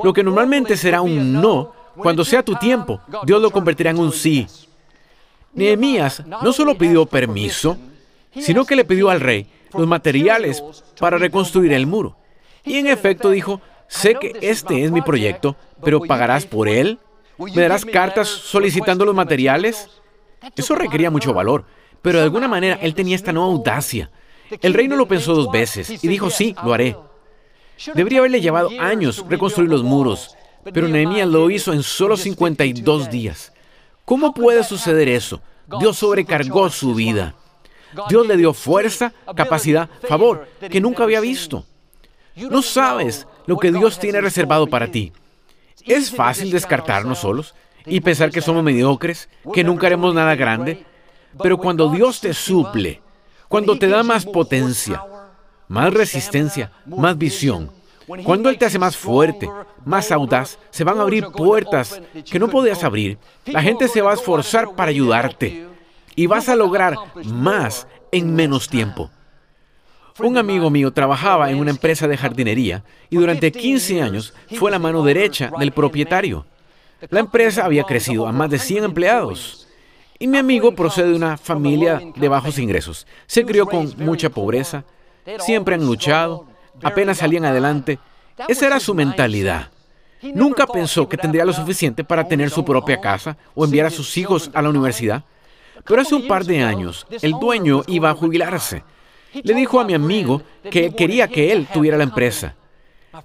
Lo 0.02 0.12
que 0.12 0.22
normalmente 0.22 0.76
será 0.76 1.00
un 1.00 1.32
no, 1.32 1.72
cuando 1.96 2.24
sea 2.24 2.42
tu 2.42 2.54
tiempo, 2.56 3.00
Dios 3.24 3.40
lo 3.40 3.50
convertirá 3.50 3.90
en 3.90 3.98
un 3.98 4.12
sí. 4.12 4.46
Nehemías 5.54 6.22
no 6.26 6.52
solo 6.52 6.76
pidió 6.76 7.06
permiso, 7.06 7.78
sino 8.38 8.66
que 8.66 8.76
le 8.76 8.84
pidió 8.84 9.08
al 9.08 9.20
rey 9.20 9.46
los 9.72 9.86
materiales 9.86 10.62
para 10.98 11.18
reconstruir 11.18 11.72
el 11.72 11.86
muro. 11.86 12.16
Y 12.64 12.78
en 12.78 12.86
efecto 12.86 13.30
dijo, 13.30 13.60
sé 13.88 14.14
que 14.14 14.32
este 14.40 14.84
es 14.84 14.90
mi 14.90 15.02
proyecto, 15.02 15.56
pero 15.82 16.00
¿pagarás 16.00 16.46
por 16.46 16.68
él? 16.68 16.98
¿Me 17.38 17.62
darás 17.62 17.84
cartas 17.84 18.28
solicitando 18.28 19.04
los 19.04 19.14
materiales? 19.14 19.88
Eso 20.56 20.74
requería 20.74 21.10
mucho 21.10 21.34
valor, 21.34 21.64
pero 22.02 22.18
de 22.18 22.24
alguna 22.24 22.48
manera 22.48 22.78
él 22.82 22.94
tenía 22.94 23.16
esta 23.16 23.32
nueva 23.32 23.48
audacia. 23.48 24.10
El 24.62 24.74
rey 24.74 24.88
no 24.88 24.96
lo 24.96 25.08
pensó 25.08 25.34
dos 25.34 25.50
veces 25.50 26.02
y 26.02 26.08
dijo, 26.08 26.30
sí, 26.30 26.54
lo 26.64 26.72
haré. 26.72 26.96
Debería 27.94 28.20
haberle 28.20 28.40
llevado 28.40 28.70
años 28.80 29.24
reconstruir 29.28 29.68
los 29.68 29.82
muros, 29.82 30.36
pero 30.72 30.88
Nehemías 30.88 31.28
lo 31.28 31.50
hizo 31.50 31.72
en 31.72 31.82
solo 31.82 32.16
52 32.16 33.10
días. 33.10 33.52
¿Cómo 34.04 34.32
puede 34.32 34.64
suceder 34.64 35.08
eso? 35.08 35.40
Dios 35.80 35.98
sobrecargó 35.98 36.70
su 36.70 36.94
vida. 36.94 37.34
Dios 38.08 38.26
le 38.26 38.36
dio 38.36 38.52
fuerza, 38.52 39.12
capacidad, 39.34 39.88
favor, 40.08 40.48
que 40.70 40.80
nunca 40.80 41.04
había 41.04 41.20
visto. 41.20 41.64
No 42.36 42.62
sabes 42.62 43.26
lo 43.46 43.56
que 43.56 43.72
Dios 43.72 43.98
tiene 43.98 44.20
reservado 44.20 44.66
para 44.66 44.90
ti. 44.90 45.12
Es 45.84 46.10
fácil 46.10 46.50
descartarnos 46.50 47.18
solos 47.18 47.54
y 47.84 48.00
pensar 48.00 48.30
que 48.30 48.40
somos 48.40 48.62
mediocres, 48.62 49.28
que 49.54 49.64
nunca 49.64 49.86
haremos 49.86 50.14
nada 50.14 50.34
grande, 50.34 50.84
pero 51.42 51.58
cuando 51.58 51.88
Dios 51.90 52.20
te 52.20 52.34
suple, 52.34 53.00
cuando 53.48 53.78
te 53.78 53.88
da 53.88 54.02
más 54.02 54.26
potencia, 54.26 55.02
más 55.68 55.94
resistencia, 55.94 56.72
más 56.84 57.16
visión, 57.16 57.70
cuando 58.24 58.50
Él 58.50 58.58
te 58.58 58.66
hace 58.66 58.78
más 58.78 58.96
fuerte, 58.96 59.50
más 59.84 60.10
audaz, 60.12 60.58
se 60.70 60.84
van 60.84 60.98
a 60.98 61.02
abrir 61.02 61.26
puertas 61.28 62.00
que 62.24 62.38
no 62.38 62.48
podías 62.48 62.84
abrir. 62.84 63.18
La 63.46 63.62
gente 63.62 63.88
se 63.88 64.00
va 64.00 64.12
a 64.12 64.14
esforzar 64.14 64.74
para 64.74 64.90
ayudarte 64.90 65.75
y 66.16 66.26
vas 66.26 66.48
a 66.48 66.56
lograr 66.56 66.96
más 67.24 67.86
en 68.10 68.34
menos 68.34 68.68
tiempo. 68.68 69.10
Un 70.18 70.38
amigo 70.38 70.70
mío 70.70 70.92
trabajaba 70.92 71.50
en 71.50 71.58
una 71.58 71.70
empresa 71.70 72.08
de 72.08 72.16
jardinería 72.16 72.82
y 73.10 73.16
durante 73.16 73.52
15 73.52 74.02
años 74.02 74.32
fue 74.58 74.70
la 74.70 74.78
mano 74.78 75.02
derecha 75.02 75.50
del 75.58 75.72
propietario. 75.72 76.46
La 77.10 77.20
empresa 77.20 77.66
había 77.66 77.84
crecido 77.84 78.26
a 78.26 78.32
más 78.32 78.48
de 78.48 78.58
100 78.58 78.84
empleados. 78.84 79.68
Y 80.18 80.26
mi 80.26 80.38
amigo 80.38 80.74
procede 80.74 81.10
de 81.10 81.16
una 81.16 81.36
familia 81.36 82.00
de 82.16 82.28
bajos 82.28 82.58
ingresos. 82.58 83.06
Se 83.26 83.44
crió 83.44 83.66
con 83.66 83.92
mucha 83.98 84.30
pobreza, 84.30 84.84
siempre 85.38 85.74
han 85.74 85.84
luchado, 85.84 86.46
apenas 86.82 87.18
salían 87.18 87.44
adelante. 87.44 87.98
Esa 88.48 88.66
era 88.66 88.80
su 88.80 88.94
mentalidad. 88.94 89.70
Nunca 90.22 90.66
pensó 90.66 91.06
que 91.06 91.18
tendría 91.18 91.44
lo 91.44 91.52
suficiente 91.52 92.02
para 92.02 92.26
tener 92.26 92.48
su 92.48 92.64
propia 92.64 93.00
casa 93.00 93.36
o 93.54 93.66
enviar 93.66 93.86
a 93.86 93.90
sus 93.90 94.16
hijos 94.16 94.50
a 94.54 94.62
la 94.62 94.70
universidad. 94.70 95.24
Pero 95.86 96.02
hace 96.02 96.14
un 96.14 96.26
par 96.26 96.44
de 96.44 96.62
años, 96.62 97.06
el 97.22 97.32
dueño 97.32 97.82
iba 97.86 98.10
a 98.10 98.14
jubilarse 98.14 98.82
le 99.42 99.54
dijo 99.54 99.80
a 99.80 99.84
mi 99.84 99.94
amigo 99.94 100.42
que 100.70 100.94
quería 100.94 101.28
que 101.28 101.52
él 101.52 101.66
tuviera 101.72 101.96
la 101.96 102.04
empresa. 102.04 102.54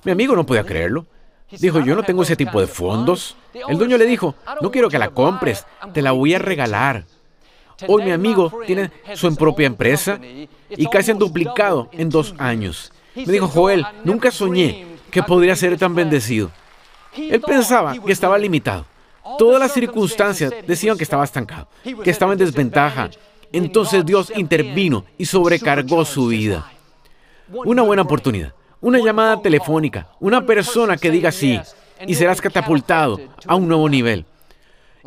Mi 0.03 0.11
amigo 0.11 0.35
no 0.35 0.45
podía 0.45 0.63
creerlo. 0.63 1.05
Dijo, 1.51 1.81
yo 1.81 1.95
no 1.95 2.03
tengo 2.03 2.23
ese 2.23 2.35
tipo 2.35 2.61
de 2.61 2.67
fondos. 2.67 3.35
El 3.67 3.77
dueño 3.77 3.97
le 3.97 4.05
dijo, 4.05 4.35
no 4.61 4.71
quiero 4.71 4.89
que 4.89 4.99
la 4.99 5.09
compres, 5.09 5.65
te 5.93 6.01
la 6.01 6.11
voy 6.11 6.33
a 6.33 6.39
regalar. 6.39 7.05
Hoy 7.87 8.03
mi 8.03 8.11
amigo 8.11 8.51
tiene 8.65 8.91
su 9.15 9.35
propia 9.35 9.67
empresa 9.67 10.19
y 10.69 10.85
casi 10.87 11.11
han 11.11 11.17
duplicado 11.17 11.89
en 11.91 12.09
dos 12.09 12.35
años. 12.37 12.91
Me 13.15 13.33
dijo, 13.33 13.47
Joel, 13.47 13.85
nunca 14.03 14.31
soñé 14.31 14.85
que 15.09 15.23
podría 15.23 15.55
ser 15.55 15.77
tan 15.77 15.93
bendecido. 15.93 16.51
Él 17.17 17.41
pensaba 17.41 17.93
que 17.97 18.11
estaba 18.11 18.37
limitado. 18.37 18.85
Todas 19.37 19.59
las 19.59 19.73
circunstancias 19.73 20.53
decían 20.67 20.97
que 20.97 21.03
estaba 21.03 21.23
estancado, 21.23 21.67
que 22.03 22.09
estaba 22.09 22.33
en 22.33 22.39
desventaja, 22.39 23.09
entonces 23.51 24.05
Dios 24.05 24.31
intervino 24.35 25.05
y 25.17 25.25
sobrecargó 25.25 26.05
su 26.05 26.27
vida. 26.27 26.71
Una 27.49 27.81
buena 27.81 28.03
oportunidad, 28.03 28.53
una 28.79 28.99
llamada 28.99 29.41
telefónica, 29.41 30.07
una 30.19 30.45
persona 30.45 30.97
que 30.97 31.11
diga 31.11 31.31
sí 31.31 31.59
y 32.07 32.15
serás 32.15 32.41
catapultado 32.41 33.19
a 33.45 33.55
un 33.55 33.67
nuevo 33.67 33.87
nivel. 33.89 34.25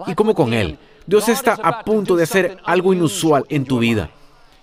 Y 0.06 0.14
como 0.14 0.34
con 0.34 0.52
Él, 0.52 0.78
Dios 1.06 1.28
está 1.28 1.58
a 1.62 1.82
punto 1.82 2.16
de 2.16 2.24
hacer 2.24 2.58
algo 2.64 2.92
inusual 2.92 3.44
en 3.48 3.64
tu 3.64 3.78
vida. 3.78 4.10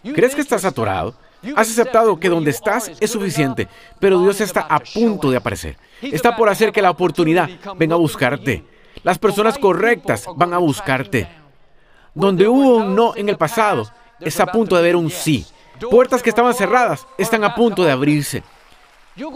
¿Crees 0.03 0.35
que 0.35 0.41
estás 0.41 0.65
atorado? 0.65 1.13
Has 1.55 1.71
aceptado 1.71 2.19
que 2.19 2.29
donde 2.29 2.51
estás 2.51 2.91
es 2.99 3.11
suficiente, 3.11 3.67
pero 3.99 4.21
Dios 4.21 4.41
está 4.41 4.61
a 4.61 4.79
punto 4.79 5.31
de 5.31 5.37
aparecer. 5.37 5.77
Está 6.01 6.35
por 6.35 6.49
hacer 6.49 6.71
que 6.71 6.81
la 6.81 6.91
oportunidad 6.91 7.49
venga 7.77 7.95
a 7.95 7.99
buscarte. 7.99 8.63
Las 9.03 9.17
personas 9.17 9.57
correctas 9.57 10.27
van 10.35 10.53
a 10.53 10.57
buscarte. 10.57 11.27
Donde 12.13 12.47
hubo 12.47 12.77
un 12.77 12.95
no 12.95 13.15
en 13.15 13.29
el 13.29 13.37
pasado, 13.37 13.89
es 14.19 14.39
a 14.39 14.45
punto 14.45 14.75
de 14.75 14.81
haber 14.81 14.95
un 14.95 15.09
sí. 15.09 15.45
Puertas 15.89 16.21
que 16.21 16.29
estaban 16.29 16.53
cerradas 16.53 17.07
están 17.17 17.43
a 17.43 17.55
punto 17.55 17.83
de 17.83 17.91
abrirse. 17.91 18.43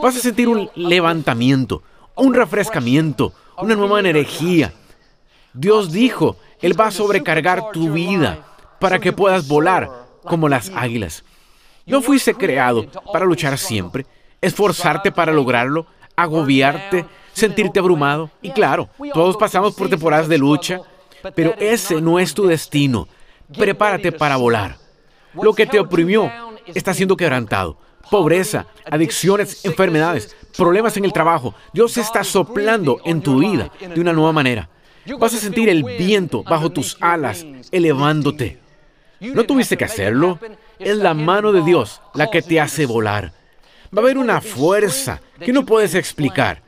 Vas 0.02 0.16
a 0.16 0.20
sentir 0.20 0.48
un 0.48 0.70
levantamiento, 0.76 1.84
un 2.16 2.34
refrescamiento, 2.34 3.34
una 3.58 3.76
nueva 3.76 4.00
energía. 4.00 4.74
Dios 5.54 5.92
dijo, 5.92 6.38
Él 6.62 6.80
va 6.80 6.88
a 6.88 6.92
sobrecargar 6.92 7.72
tu 7.72 7.92
vida 7.92 8.46
para 8.80 9.00
que 9.00 9.14
puedas 9.14 9.48
volar 9.48 9.90
como 10.24 10.50
las 10.50 10.70
águilas. 10.76 11.24
No 11.86 12.02
fuiste 12.02 12.34
creado 12.34 12.86
para 13.14 13.26
luchar 13.26 13.58
siempre, 13.58 14.06
esforzarte 14.42 15.12
para 15.12 15.32
lograrlo, 15.32 15.88
agobiarte, 16.16 17.06
sentirte 17.36 17.80
abrumado. 17.80 18.32
Y 18.42 18.50
claro, 18.52 18.90
todos 19.14 19.38
pasamos 19.38 19.76
por 19.76 19.90
temporadas 19.90 20.28
de 20.28 20.38
lucha, 20.40 20.82
pero 21.36 21.54
ese 21.60 22.02
no 22.02 22.18
es 22.18 22.34
tu 22.34 22.48
destino. 22.48 23.08
Prepárate 23.56 24.12
para 24.12 24.38
volar. 24.38 24.78
Lo 25.34 25.54
que 25.54 25.68
te 25.68 25.80
oprimió 25.80 26.32
está 26.74 26.94
siendo 26.94 27.18
quebrantado. 27.18 27.78
Pobreza, 28.10 28.68
adicciones, 28.90 29.66
enfermedades, 29.66 30.36
problemas 30.58 30.96
en 30.98 31.06
el 31.06 31.14
trabajo. 31.14 31.54
Dios 31.74 31.98
está 31.98 32.24
soplando 32.24 33.00
en 33.04 33.22
tu 33.22 33.40
vida 33.40 33.70
de 33.80 34.00
una 34.00 34.14
nueva 34.14 34.32
manera. 34.32 34.70
Vas 35.20 35.34
a 35.34 35.38
sentir 35.38 35.70
el 35.70 35.84
viento 35.84 36.44
bajo 36.44 36.72
tus 36.72 36.98
alas, 37.02 37.46
elevándote. 37.72 38.60
No 39.20 39.44
tuviste 39.44 39.78
que 39.78 39.86
hacerlo. 39.86 40.40
Es 40.80 40.98
la 40.98 41.14
mano 41.14 41.52
de 41.52 41.62
Dios 41.62 42.02
la 42.14 42.30
que 42.30 42.42
te 42.42 42.60
hace 42.60 42.86
volar. 42.86 43.34
Va 43.96 44.02
a 44.02 44.06
haber 44.06 44.18
una 44.18 44.42
fuerza 44.42 45.22
que 45.40 45.54
no 45.54 45.66
puedes 45.66 45.96
explicar 45.96 46.65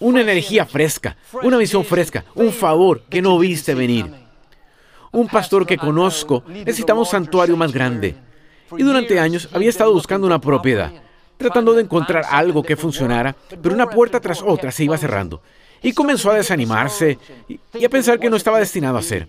una 0.00 0.20
energía 0.20 0.64
fresca, 0.66 1.16
una 1.42 1.56
visión 1.56 1.84
fresca, 1.84 2.24
un 2.34 2.52
favor 2.52 3.02
que 3.08 3.22
no 3.22 3.38
viste 3.38 3.74
venir. 3.74 4.06
Un 5.10 5.28
pastor 5.28 5.66
que 5.66 5.76
conozco 5.76 6.44
necesitaba 6.46 7.00
un 7.00 7.06
santuario 7.06 7.56
más 7.56 7.72
grande 7.72 8.14
y 8.76 8.82
durante 8.82 9.18
años 9.18 9.48
había 9.52 9.70
estado 9.70 9.92
buscando 9.92 10.26
una 10.26 10.40
propiedad, 10.40 10.92
tratando 11.36 11.72
de 11.72 11.82
encontrar 11.82 12.24
algo 12.30 12.62
que 12.62 12.76
funcionara, 12.76 13.34
pero 13.62 13.74
una 13.74 13.88
puerta 13.88 14.20
tras 14.20 14.42
otra 14.42 14.70
se 14.70 14.84
iba 14.84 14.98
cerrando 14.98 15.40
y 15.82 15.92
comenzó 15.92 16.30
a 16.30 16.36
desanimarse 16.36 17.18
y 17.48 17.84
a 17.84 17.88
pensar 17.88 18.18
que 18.18 18.30
no 18.30 18.36
estaba 18.36 18.58
destinado 18.58 18.98
a 18.98 19.02
ser. 19.02 19.28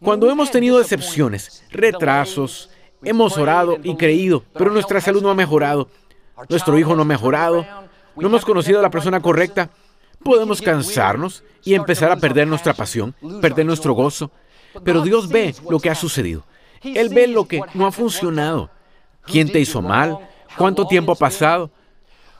Cuando 0.00 0.30
hemos 0.30 0.50
tenido 0.50 0.78
decepciones, 0.78 1.64
retrasos, 1.70 2.70
hemos 3.02 3.38
orado 3.38 3.78
y 3.82 3.96
creído, 3.96 4.42
pero 4.52 4.70
nuestra 4.70 5.00
salud 5.00 5.22
no 5.22 5.30
ha 5.30 5.34
mejorado, 5.34 5.88
nuestro 6.48 6.78
hijo 6.78 6.94
no 6.94 7.02
ha 7.02 7.06
mejorado, 7.06 7.66
no 8.16 8.28
hemos 8.28 8.44
conocido 8.44 8.78
a 8.78 8.82
la 8.82 8.90
persona 8.90 9.20
correcta, 9.20 9.70
Podemos 10.26 10.60
cansarnos 10.60 11.44
y 11.62 11.74
empezar 11.74 12.10
a 12.10 12.16
perder 12.16 12.48
nuestra 12.48 12.74
pasión, 12.74 13.14
perder 13.40 13.64
nuestro 13.64 13.94
gozo, 13.94 14.32
pero 14.82 15.00
Dios 15.02 15.28
ve 15.28 15.54
lo 15.70 15.78
que 15.78 15.88
ha 15.88 15.94
sucedido. 15.94 16.44
Él 16.82 17.10
ve 17.10 17.28
lo 17.28 17.46
que 17.46 17.60
no 17.74 17.86
ha 17.86 17.92
funcionado. 17.92 18.68
¿Quién 19.24 19.52
te 19.52 19.60
hizo 19.60 19.80
mal? 19.80 20.18
¿Cuánto 20.58 20.84
tiempo 20.88 21.12
ha 21.12 21.14
pasado? 21.14 21.70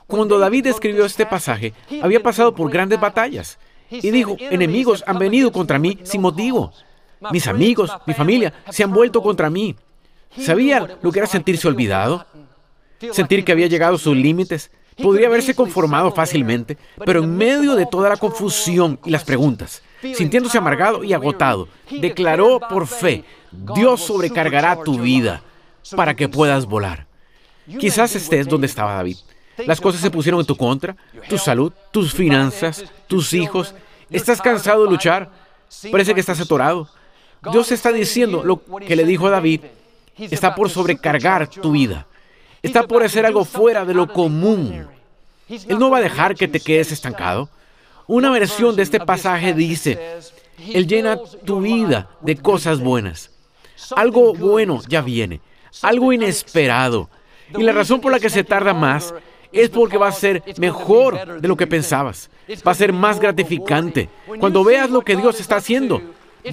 Cuando 0.08 0.36
David 0.36 0.66
escribió 0.66 1.04
este 1.04 1.26
pasaje, 1.26 1.74
había 2.02 2.20
pasado 2.20 2.52
por 2.56 2.68
grandes 2.72 2.98
batallas 2.98 3.56
y 3.88 4.10
dijo, 4.10 4.36
enemigos 4.40 5.04
han 5.06 5.20
venido 5.20 5.52
contra 5.52 5.78
mí 5.78 6.00
sin 6.02 6.22
motivo. 6.22 6.72
Mis 7.30 7.46
amigos, 7.46 7.92
mi 8.04 8.14
familia, 8.14 8.52
se 8.68 8.82
han 8.82 8.92
vuelto 8.92 9.22
contra 9.22 9.48
mí. 9.48 9.76
¿Sabía 10.36 10.98
lo 11.00 11.12
que 11.12 11.20
era 11.20 11.28
sentirse 11.28 11.68
olvidado? 11.68 12.26
Sentir 13.12 13.44
que 13.44 13.52
había 13.52 13.68
llegado 13.68 13.94
a 13.94 13.98
sus 13.98 14.16
límites, 14.16 14.72
Podría 15.02 15.26
haberse 15.26 15.54
conformado 15.54 16.10
fácilmente, 16.10 16.78
pero 17.04 17.22
en 17.22 17.36
medio 17.36 17.74
de 17.74 17.86
toda 17.86 18.08
la 18.08 18.16
confusión 18.16 18.98
y 19.04 19.10
las 19.10 19.24
preguntas, 19.24 19.82
sintiéndose 20.14 20.56
amargado 20.56 21.04
y 21.04 21.12
agotado, 21.12 21.68
declaró 22.00 22.60
por 22.60 22.86
fe, 22.86 23.24
Dios 23.74 24.00
sobrecargará 24.00 24.82
tu 24.82 24.98
vida 24.98 25.42
para 25.94 26.16
que 26.16 26.28
puedas 26.28 26.66
volar. 26.66 27.06
Quizás 27.78 28.14
estés 28.16 28.48
donde 28.48 28.66
estaba 28.66 28.94
David. 28.94 29.16
Las 29.58 29.80
cosas 29.80 30.00
se 30.00 30.10
pusieron 30.10 30.40
en 30.40 30.46
tu 30.46 30.56
contra, 30.56 30.96
tu 31.28 31.38
salud, 31.38 31.72
tus 31.90 32.12
finanzas, 32.12 32.84
tus 33.06 33.32
hijos. 33.32 33.74
¿Estás 34.10 34.40
cansado 34.40 34.84
de 34.84 34.90
luchar? 34.90 35.30
Parece 35.90 36.14
que 36.14 36.20
estás 36.20 36.40
atorado. 36.40 36.88
Dios 37.52 37.72
está 37.72 37.92
diciendo 37.92 38.42
lo 38.44 38.62
que 38.80 38.96
le 38.96 39.04
dijo 39.04 39.26
a 39.26 39.30
David. 39.30 39.62
Está 40.18 40.54
por 40.54 40.70
sobrecargar 40.70 41.48
tu 41.48 41.72
vida. 41.72 42.06
Está 42.62 42.86
por 42.86 43.02
hacer 43.02 43.26
algo 43.26 43.44
fuera 43.44 43.84
de 43.84 43.94
lo 43.94 44.12
común. 44.12 44.86
Él 45.48 45.78
no 45.78 45.90
va 45.90 45.98
a 45.98 46.02
dejar 46.02 46.34
que 46.34 46.48
te 46.48 46.60
quedes 46.60 46.92
estancado. 46.92 47.48
Una 48.06 48.30
versión 48.30 48.76
de 48.76 48.82
este 48.82 49.00
pasaje 49.00 49.52
dice, 49.52 50.18
Él 50.72 50.86
llena 50.86 51.18
tu 51.44 51.60
vida 51.60 52.08
de 52.20 52.36
cosas 52.36 52.80
buenas. 52.80 53.30
Algo 53.94 54.34
bueno 54.34 54.80
ya 54.88 55.02
viene, 55.02 55.40
algo 55.82 56.12
inesperado. 56.12 57.08
Y 57.56 57.62
la 57.62 57.72
razón 57.72 58.00
por 58.00 58.12
la 58.12 58.20
que 58.20 58.30
se 58.30 58.44
tarda 58.44 58.74
más 58.74 59.14
es 59.52 59.70
porque 59.70 59.98
va 59.98 60.08
a 60.08 60.12
ser 60.12 60.42
mejor 60.58 61.40
de 61.40 61.48
lo 61.48 61.56
que 61.56 61.66
pensabas. 61.66 62.30
Va 62.66 62.72
a 62.72 62.76
ser 62.76 62.92
más 62.92 63.20
gratificante. 63.20 64.08
Cuando 64.40 64.64
veas 64.64 64.90
lo 64.90 65.02
que 65.02 65.16
Dios 65.16 65.40
está 65.40 65.56
haciendo, 65.56 66.02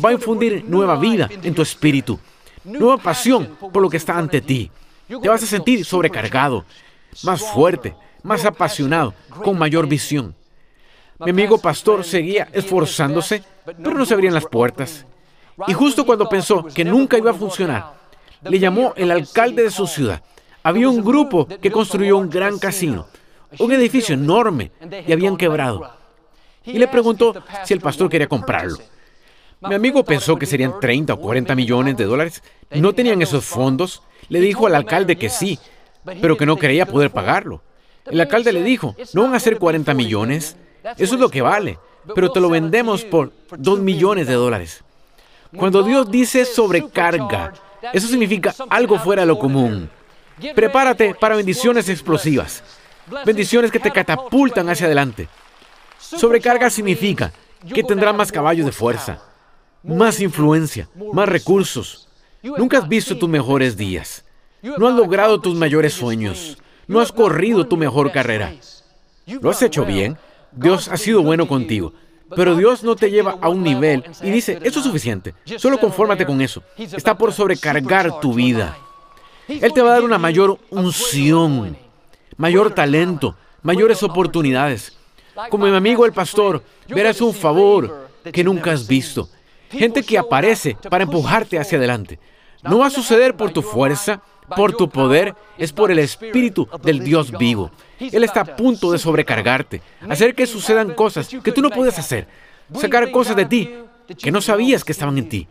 va 0.03 0.09
a 0.09 0.13
infundir 0.13 0.63
nueva 0.67 0.95
vida 0.95 1.29
en 1.31 1.53
tu 1.53 1.61
espíritu, 1.61 2.19
nueva 2.63 2.97
pasión 2.97 3.57
por 3.59 3.81
lo 3.81 3.89
que 3.89 3.97
está 3.97 4.17
ante 4.17 4.41
ti. 4.41 4.71
Te 5.07 5.29
vas 5.29 5.43
a 5.43 5.47
sentir 5.47 5.85
sobrecargado, 5.85 6.65
más 7.23 7.41
fuerte, 7.41 7.95
más 8.23 8.45
apasionado, 8.45 9.13
con 9.43 9.57
mayor 9.57 9.87
visión. 9.87 10.35
Mi 11.19 11.31
amigo 11.31 11.57
pastor 11.57 12.03
seguía 12.03 12.49
esforzándose, 12.51 13.43
pero 13.65 13.97
no 13.97 14.05
se 14.05 14.13
abrían 14.13 14.33
las 14.33 14.45
puertas. 14.45 15.05
Y 15.67 15.73
justo 15.73 16.05
cuando 16.05 16.27
pensó 16.27 16.65
que 16.65 16.83
nunca 16.83 17.17
iba 17.17 17.31
a 17.31 17.35
funcionar, 17.35 17.93
le 18.41 18.59
llamó 18.59 18.93
el 18.95 19.11
alcalde 19.11 19.63
de 19.63 19.71
su 19.71 19.87
ciudad. 19.87 20.21
Había 20.63 20.89
un 20.89 21.03
grupo 21.03 21.47
que 21.47 21.71
construyó 21.71 22.17
un 22.17 22.29
gran 22.29 22.57
casino, 22.57 23.07
un 23.59 23.71
edificio 23.71 24.15
enorme, 24.15 24.71
y 25.05 25.11
habían 25.11 25.37
quebrado. 25.37 25.89
Y 26.65 26.79
le 26.79 26.87
preguntó 26.87 27.35
si 27.65 27.73
el 27.73 27.81
pastor 27.81 28.09
quería 28.09 28.27
comprarlo. 28.27 28.77
Mi 29.61 29.75
amigo 29.75 30.03
pensó 30.03 30.35
que 30.37 30.45
serían 30.45 30.79
30 30.79 31.13
o 31.13 31.19
40 31.19 31.55
millones 31.55 31.95
de 31.97 32.05
dólares. 32.05 32.43
No 32.71 32.93
tenían 32.93 33.21
esos 33.21 33.45
fondos. 33.45 34.01
Le 34.29 34.39
dijo 34.39 34.67
al 34.67 34.75
alcalde 34.75 35.15
que 35.15 35.29
sí, 35.29 35.59
pero 36.21 36.37
que 36.37 36.45
no 36.45 36.57
creía 36.57 36.85
poder 36.85 37.11
pagarlo. 37.11 37.61
El 38.05 38.19
alcalde 38.19 38.51
le 38.51 38.63
dijo, 38.63 38.95
no 39.13 39.23
van 39.23 39.35
a 39.35 39.39
ser 39.39 39.57
40 39.57 39.93
millones, 39.93 40.57
eso 40.97 41.15
es 41.15 41.19
lo 41.19 41.29
que 41.29 41.41
vale, 41.41 41.79
pero 42.13 42.31
te 42.31 42.41
lo 42.41 42.49
vendemos 42.49 43.03
por 43.03 43.31
2 43.57 43.79
millones 43.79 44.27
de 44.27 44.33
dólares. 44.33 44.83
Cuando 45.55 45.83
Dios 45.83 46.09
dice 46.09 46.45
sobrecarga, 46.45 47.53
eso 47.93 48.07
significa 48.07 48.53
algo 48.69 48.99
fuera 48.99 49.21
de 49.21 49.27
lo 49.27 49.39
común. 49.39 49.89
Prepárate 50.55 51.15
para 51.15 51.35
bendiciones 51.35 51.87
explosivas, 51.89 52.63
bendiciones 53.25 53.71
que 53.71 53.79
te 53.79 53.91
catapultan 53.91 54.67
hacia 54.69 54.87
adelante. 54.87 55.29
Sobrecarga 55.99 56.69
significa 56.69 57.31
que 57.73 57.83
tendrás 57.83 58.15
más 58.15 58.31
caballos 58.31 58.65
de 58.65 58.71
fuerza, 58.71 59.21
más 59.83 60.19
influencia, 60.19 60.89
más 61.13 61.29
recursos. 61.29 62.09
Nunca 62.43 62.77
has 62.77 62.87
visto 62.87 63.17
tus 63.17 63.29
mejores 63.29 63.77
días. 63.77 64.25
No 64.61 64.87
has 64.87 64.95
logrado 64.95 65.39
tus 65.39 65.55
mayores 65.55 65.93
sueños. 65.93 66.57
No 66.87 66.99
has 66.99 67.11
corrido 67.11 67.65
tu 67.65 67.77
mejor 67.77 68.11
carrera. 68.11 68.53
Lo 69.25 69.49
has 69.49 69.61
hecho 69.61 69.85
bien. 69.85 70.17
Dios 70.51 70.89
ha 70.89 70.97
sido 70.97 71.23
bueno 71.23 71.47
contigo. 71.47 71.93
Pero 72.35 72.55
Dios 72.55 72.83
no 72.83 72.95
te 72.95 73.11
lleva 73.11 73.37
a 73.41 73.49
un 73.49 73.63
nivel 73.63 74.03
y 74.21 74.29
dice, 74.29 74.59
eso 74.63 74.79
es 74.79 74.85
suficiente. 74.85 75.33
Solo 75.57 75.79
confórmate 75.79 76.25
con 76.25 76.41
eso. 76.41 76.63
Está 76.77 77.17
por 77.17 77.31
sobrecargar 77.31 78.19
tu 78.19 78.33
vida. 78.33 78.77
Él 79.47 79.71
te 79.73 79.81
va 79.81 79.91
a 79.91 79.93
dar 79.93 80.03
una 80.03 80.17
mayor 80.17 80.57
unción, 80.69 81.77
mayor 82.37 82.73
talento, 82.73 83.35
mayores 83.61 84.01
oportunidades. 84.03 84.93
Como 85.49 85.65
mi 85.65 85.75
amigo 85.75 86.05
el 86.05 86.13
pastor, 86.13 86.63
verás 86.87 87.21
un 87.21 87.33
favor 87.33 88.09
que 88.31 88.43
nunca 88.43 88.71
has 88.71 88.87
visto. 88.87 89.29
Gente 89.69 90.03
que 90.03 90.17
aparece 90.17 90.77
para 90.89 91.03
empujarte 91.03 91.57
hacia 91.57 91.77
adelante. 91.77 92.19
No 92.63 92.79
va 92.79 92.87
a 92.87 92.91
suceder 92.91 93.35
por 93.35 93.51
tu 93.51 93.61
fuerza, 93.61 94.21
por 94.55 94.73
tu 94.73 94.89
poder, 94.89 95.35
es 95.57 95.71
por 95.71 95.91
el 95.91 95.99
Espíritu 95.99 96.67
del 96.81 97.03
Dios 97.03 97.31
vivo. 97.37 97.71
Él 97.99 98.23
está 98.23 98.41
a 98.41 98.55
punto 98.55 98.91
de 98.91 98.97
sobrecargarte, 98.97 99.81
hacer 100.09 100.35
que 100.35 100.47
sucedan 100.47 100.93
cosas 100.93 101.29
que 101.43 101.51
tú 101.51 101.61
no 101.61 101.69
puedes 101.69 101.97
hacer, 101.99 102.27
sacar 102.73 103.11
cosas 103.11 103.35
de 103.35 103.45
ti 103.45 103.75
que 104.21 104.31
no 104.31 104.41
sabías 104.41 104.83
que 104.83 104.91
estaban 104.91 105.17
en 105.17 105.29
ti. 105.29 105.47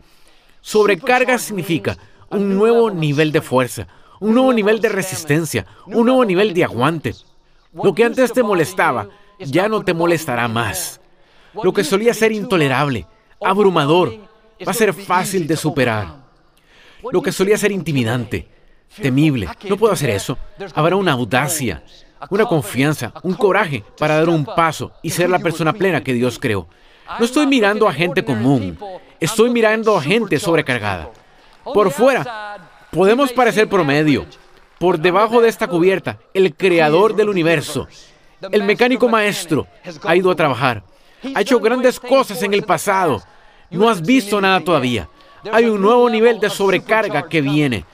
Sobrecarga 0.61 1.38
significa 1.38 1.96
un 2.31 2.57
nuevo 2.57 2.90
nivel 2.90 3.33
de 3.33 3.40
fuerza, 3.40 3.87
un 4.20 4.35
nuevo 4.35 4.53
nivel 4.53 4.81
de 4.81 4.88
resistencia, 4.88 5.66
un 5.87 6.07
nuevo 6.07 6.25
nivel 6.25 6.55
de 6.55 6.64
aguante. 6.64 7.14
Lo 7.72 7.94
que 7.94 8.05
antes 8.05 8.33
te 8.33 8.42
molestaba 8.42 9.09
ya 9.38 9.68
no 9.68 9.83
te 9.83 9.94
molestará 9.94 10.46
más. 10.48 11.01
Lo 11.62 11.72
que 11.72 11.85
solía 11.85 12.14
ser 12.14 12.33
intolerable, 12.33 13.07
abrumador, 13.40 14.14
va 14.66 14.70
a 14.70 14.75
ser 14.75 14.92
fácil 14.94 15.46
de 15.46 15.57
superar. 15.57 16.21
Lo 17.11 17.23
que 17.23 17.33
solía 17.33 17.59
ser 17.59 17.73
intimidante, 17.73 18.47
temible, 19.01 19.49
no 19.69 19.77
puedo 19.77 19.93
hacer 19.93 20.11
eso. 20.11 20.38
Habrá 20.75 20.97
una 20.97 21.12
audacia, 21.12 21.83
una 22.31 22.47
confianza, 22.47 23.12
un 23.23 23.35
coraje 23.35 23.83
para 23.99 24.17
dar 24.17 24.29
un 24.29 24.45
paso 24.45 24.93
y 25.03 25.11
ser 25.11 25.31
la 25.31 25.38
persona 25.38 25.73
plena 25.73 26.03
que 26.03 26.12
Dios 26.12 26.38
creó. 26.38 26.69
No 27.19 27.25
estoy 27.25 27.47
mirando 27.47 27.88
a 27.88 27.93
gente 27.93 28.25
común, 28.25 28.79
estoy 29.21 29.51
mirando 29.51 29.97
a 29.97 30.03
gente 30.03 30.38
sobrecargada. 30.38 31.11
Por 31.65 31.91
fuera, 31.91 32.59
podemos 32.91 33.33
parecer 33.33 33.69
promedio. 33.69 34.27
Por 34.79 34.99
debajo 34.99 35.41
de 35.41 35.49
esta 35.49 35.69
cubierta, 35.69 36.19
el 36.35 36.57
creador 36.57 37.15
del 37.15 37.29
universo, 37.29 37.87
el 38.51 38.65
mecánico 38.65 39.09
maestro, 39.09 39.69
ha 40.05 40.17
ido 40.17 40.31
a 40.31 40.37
trabajar. 40.37 40.83
Ha 41.35 41.41
hecho 41.41 41.61
grandes 41.61 42.01
cosas 42.01 42.43
en 42.43 42.53
el 42.53 42.65
pasado. 42.65 43.23
No 43.71 43.88
has 43.88 44.03
visto 44.03 44.41
nada 44.41 44.61
todavía. 44.61 45.09
Hay 45.50 45.64
un 45.64 45.81
nuevo 45.81 46.09
nivel 46.09 46.38
de 46.38 46.50
sobrecarga 46.50 47.28
que 47.28 47.40
viene. 47.40 47.85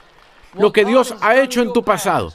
Lo 0.53 0.71
que 0.71 0.85
Dios 0.85 1.15
ha 1.21 1.37
hecho 1.37 1.61
en 1.61 1.73
tu 1.73 1.83
pasado 1.83 2.33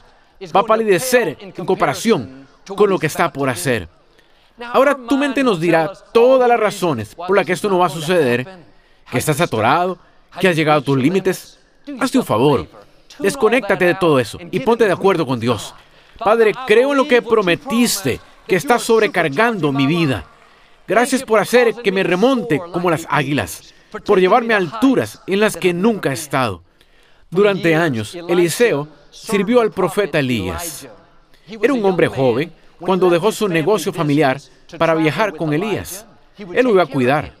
va 0.55 0.61
a 0.61 0.63
palidecer 0.63 1.37
en 1.39 1.65
comparación 1.65 2.47
con 2.65 2.89
lo 2.89 2.99
que 2.99 3.07
está 3.07 3.31
por 3.31 3.49
hacer. 3.49 3.87
Ahora 4.73 4.97
tu 5.07 5.17
mente 5.17 5.43
nos 5.43 5.59
dirá 5.59 5.91
todas 6.13 6.47
las 6.47 6.59
razones 6.59 7.13
por 7.15 7.35
las 7.35 7.45
que 7.45 7.53
esto 7.53 7.69
no 7.69 7.79
va 7.79 7.87
a 7.87 7.89
suceder, 7.89 8.47
que 9.09 9.17
estás 9.17 9.41
atorado, 9.41 9.97
que 10.39 10.47
has 10.47 10.55
llegado 10.55 10.79
a 10.79 10.83
tus 10.83 10.97
límites. 10.97 11.59
Hazte 11.99 12.17
un 12.17 12.25
favor, 12.25 12.67
desconéctate 13.19 13.85
de 13.85 13.95
todo 13.95 14.19
eso 14.19 14.37
y 14.51 14.59
ponte 14.61 14.85
de 14.85 14.93
acuerdo 14.93 15.25
con 15.25 15.39
Dios. 15.39 15.73
Padre, 16.17 16.53
creo 16.65 16.91
en 16.91 16.97
lo 16.97 17.07
que 17.07 17.21
prometiste, 17.21 18.19
que 18.47 18.55
estás 18.55 18.83
sobrecargando 18.83 19.71
mi 19.71 19.85
vida. 19.85 20.25
Gracias 20.87 21.23
por 21.23 21.39
hacer 21.39 21.73
que 21.75 21.91
me 21.91 22.03
remonte 22.03 22.59
como 22.59 22.89
las 22.89 23.07
águilas, 23.09 23.73
por 24.03 24.19
llevarme 24.19 24.53
a 24.53 24.57
alturas 24.57 25.21
en 25.27 25.39
las 25.39 25.57
que 25.57 25.73
nunca 25.73 26.11
he 26.11 26.13
estado. 26.13 26.63
Durante 27.29 27.75
años, 27.75 28.15
Eliseo 28.15 28.87
sirvió 29.11 29.61
al 29.61 29.71
profeta 29.71 30.19
Elías. 30.19 30.87
Era 31.47 31.73
un 31.73 31.85
hombre 31.85 32.07
joven 32.07 32.51
cuando 32.79 33.09
dejó 33.09 33.31
su 33.31 33.47
negocio 33.47 33.93
familiar 33.93 34.39
para 34.77 34.95
viajar 34.95 35.35
con 35.35 35.53
Elías. 35.53 36.05
Él 36.37 36.65
lo 36.65 36.71
iba 36.71 36.83
a 36.83 36.87
cuidar. 36.87 37.33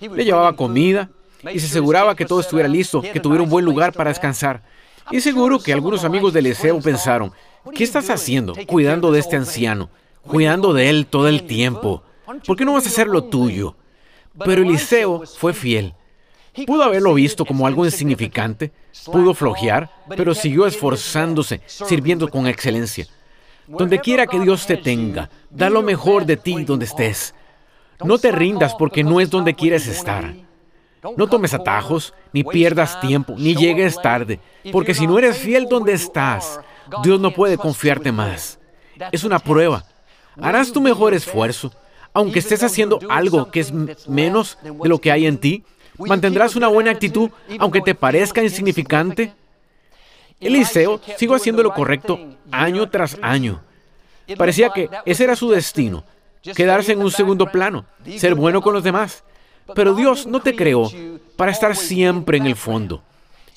Le 0.00 0.24
llevaba 0.24 0.54
comida 0.54 1.10
y 1.52 1.58
se 1.58 1.66
aseguraba 1.66 2.14
que 2.14 2.26
todo 2.26 2.40
estuviera 2.40 2.68
listo, 2.68 3.00
que 3.00 3.20
tuviera 3.20 3.42
un 3.42 3.50
buen 3.50 3.64
lugar 3.64 3.92
para 3.92 4.10
descansar. 4.10 4.62
Y 5.10 5.20
seguro 5.20 5.58
que 5.58 5.72
algunos 5.72 6.04
amigos 6.04 6.32
de 6.32 6.40
Eliseo 6.40 6.80
pensaron, 6.80 7.32
¿qué 7.74 7.84
estás 7.84 8.10
haciendo 8.10 8.54
cuidando 8.66 9.12
de 9.12 9.20
este 9.20 9.36
anciano? 9.36 9.90
Cuidando 10.22 10.72
de 10.72 10.88
él 10.88 11.06
todo 11.06 11.28
el 11.28 11.44
tiempo. 11.44 12.02
¿Por 12.46 12.56
qué 12.56 12.64
no 12.64 12.72
vas 12.72 12.86
a 12.86 12.88
hacer 12.88 13.06
lo 13.06 13.24
tuyo? 13.24 13.76
Pero 14.38 14.62
Eliseo 14.62 15.24
fue 15.26 15.52
fiel. 15.52 15.94
Pudo 16.66 16.84
haberlo 16.84 17.14
visto 17.14 17.44
como 17.44 17.66
algo 17.66 17.84
insignificante, 17.84 18.72
pudo 19.06 19.34
flojear, 19.34 19.90
pero 20.08 20.34
siguió 20.34 20.66
esforzándose, 20.66 21.60
sirviendo 21.66 22.28
con 22.28 22.46
excelencia. 22.46 23.06
Donde 23.66 23.98
quiera 23.98 24.26
que 24.26 24.38
Dios 24.38 24.66
te 24.66 24.76
tenga, 24.76 25.30
da 25.50 25.68
lo 25.68 25.82
mejor 25.82 26.26
de 26.26 26.36
ti 26.36 26.64
donde 26.64 26.84
estés. 26.84 27.34
No 28.04 28.18
te 28.18 28.30
rindas 28.30 28.74
porque 28.74 29.02
no 29.02 29.20
es 29.20 29.30
donde 29.30 29.54
quieres 29.54 29.86
estar. 29.86 30.34
No 31.16 31.26
tomes 31.26 31.54
atajos, 31.54 32.14
ni 32.32 32.44
pierdas 32.44 33.00
tiempo, 33.00 33.34
ni 33.36 33.54
llegues 33.54 34.00
tarde, 34.00 34.40
porque 34.72 34.94
si 34.94 35.06
no 35.06 35.18
eres 35.18 35.38
fiel 35.38 35.66
donde 35.68 35.92
estás, 35.92 36.60
Dios 37.02 37.20
no 37.20 37.32
puede 37.32 37.58
confiarte 37.58 38.12
más. 38.12 38.58
Es 39.12 39.24
una 39.24 39.38
prueba. 39.38 39.84
Harás 40.40 40.72
tu 40.72 40.80
mejor 40.80 41.14
esfuerzo, 41.14 41.72
aunque 42.14 42.38
estés 42.38 42.62
haciendo 42.62 42.98
algo 43.10 43.50
que 43.50 43.60
es 43.60 43.72
menos 44.08 44.58
de 44.62 44.88
lo 44.88 45.00
que 45.00 45.12
hay 45.12 45.26
en 45.26 45.38
ti, 45.38 45.64
¿Mantendrás 45.98 46.56
una 46.56 46.68
buena 46.68 46.90
actitud 46.90 47.30
aunque 47.58 47.80
te 47.80 47.94
parezca 47.94 48.42
insignificante? 48.42 49.32
Eliseo 50.40 51.00
siguió 51.16 51.36
haciendo 51.36 51.62
lo 51.62 51.72
correcto 51.72 52.18
año 52.50 52.88
tras 52.90 53.16
año. 53.22 53.62
Parecía 54.36 54.70
que 54.70 54.90
ese 55.04 55.24
era 55.24 55.36
su 55.36 55.50
destino, 55.50 56.04
quedarse 56.54 56.92
en 56.92 57.00
un 57.00 57.10
segundo 57.10 57.46
plano, 57.46 57.84
ser 58.16 58.34
bueno 58.34 58.60
con 58.60 58.74
los 58.74 58.82
demás. 58.82 59.22
Pero 59.74 59.94
Dios 59.94 60.26
no 60.26 60.40
te 60.40 60.56
creó 60.56 60.90
para 61.36 61.52
estar 61.52 61.76
siempre 61.76 62.38
en 62.38 62.46
el 62.46 62.56
fondo. 62.56 63.02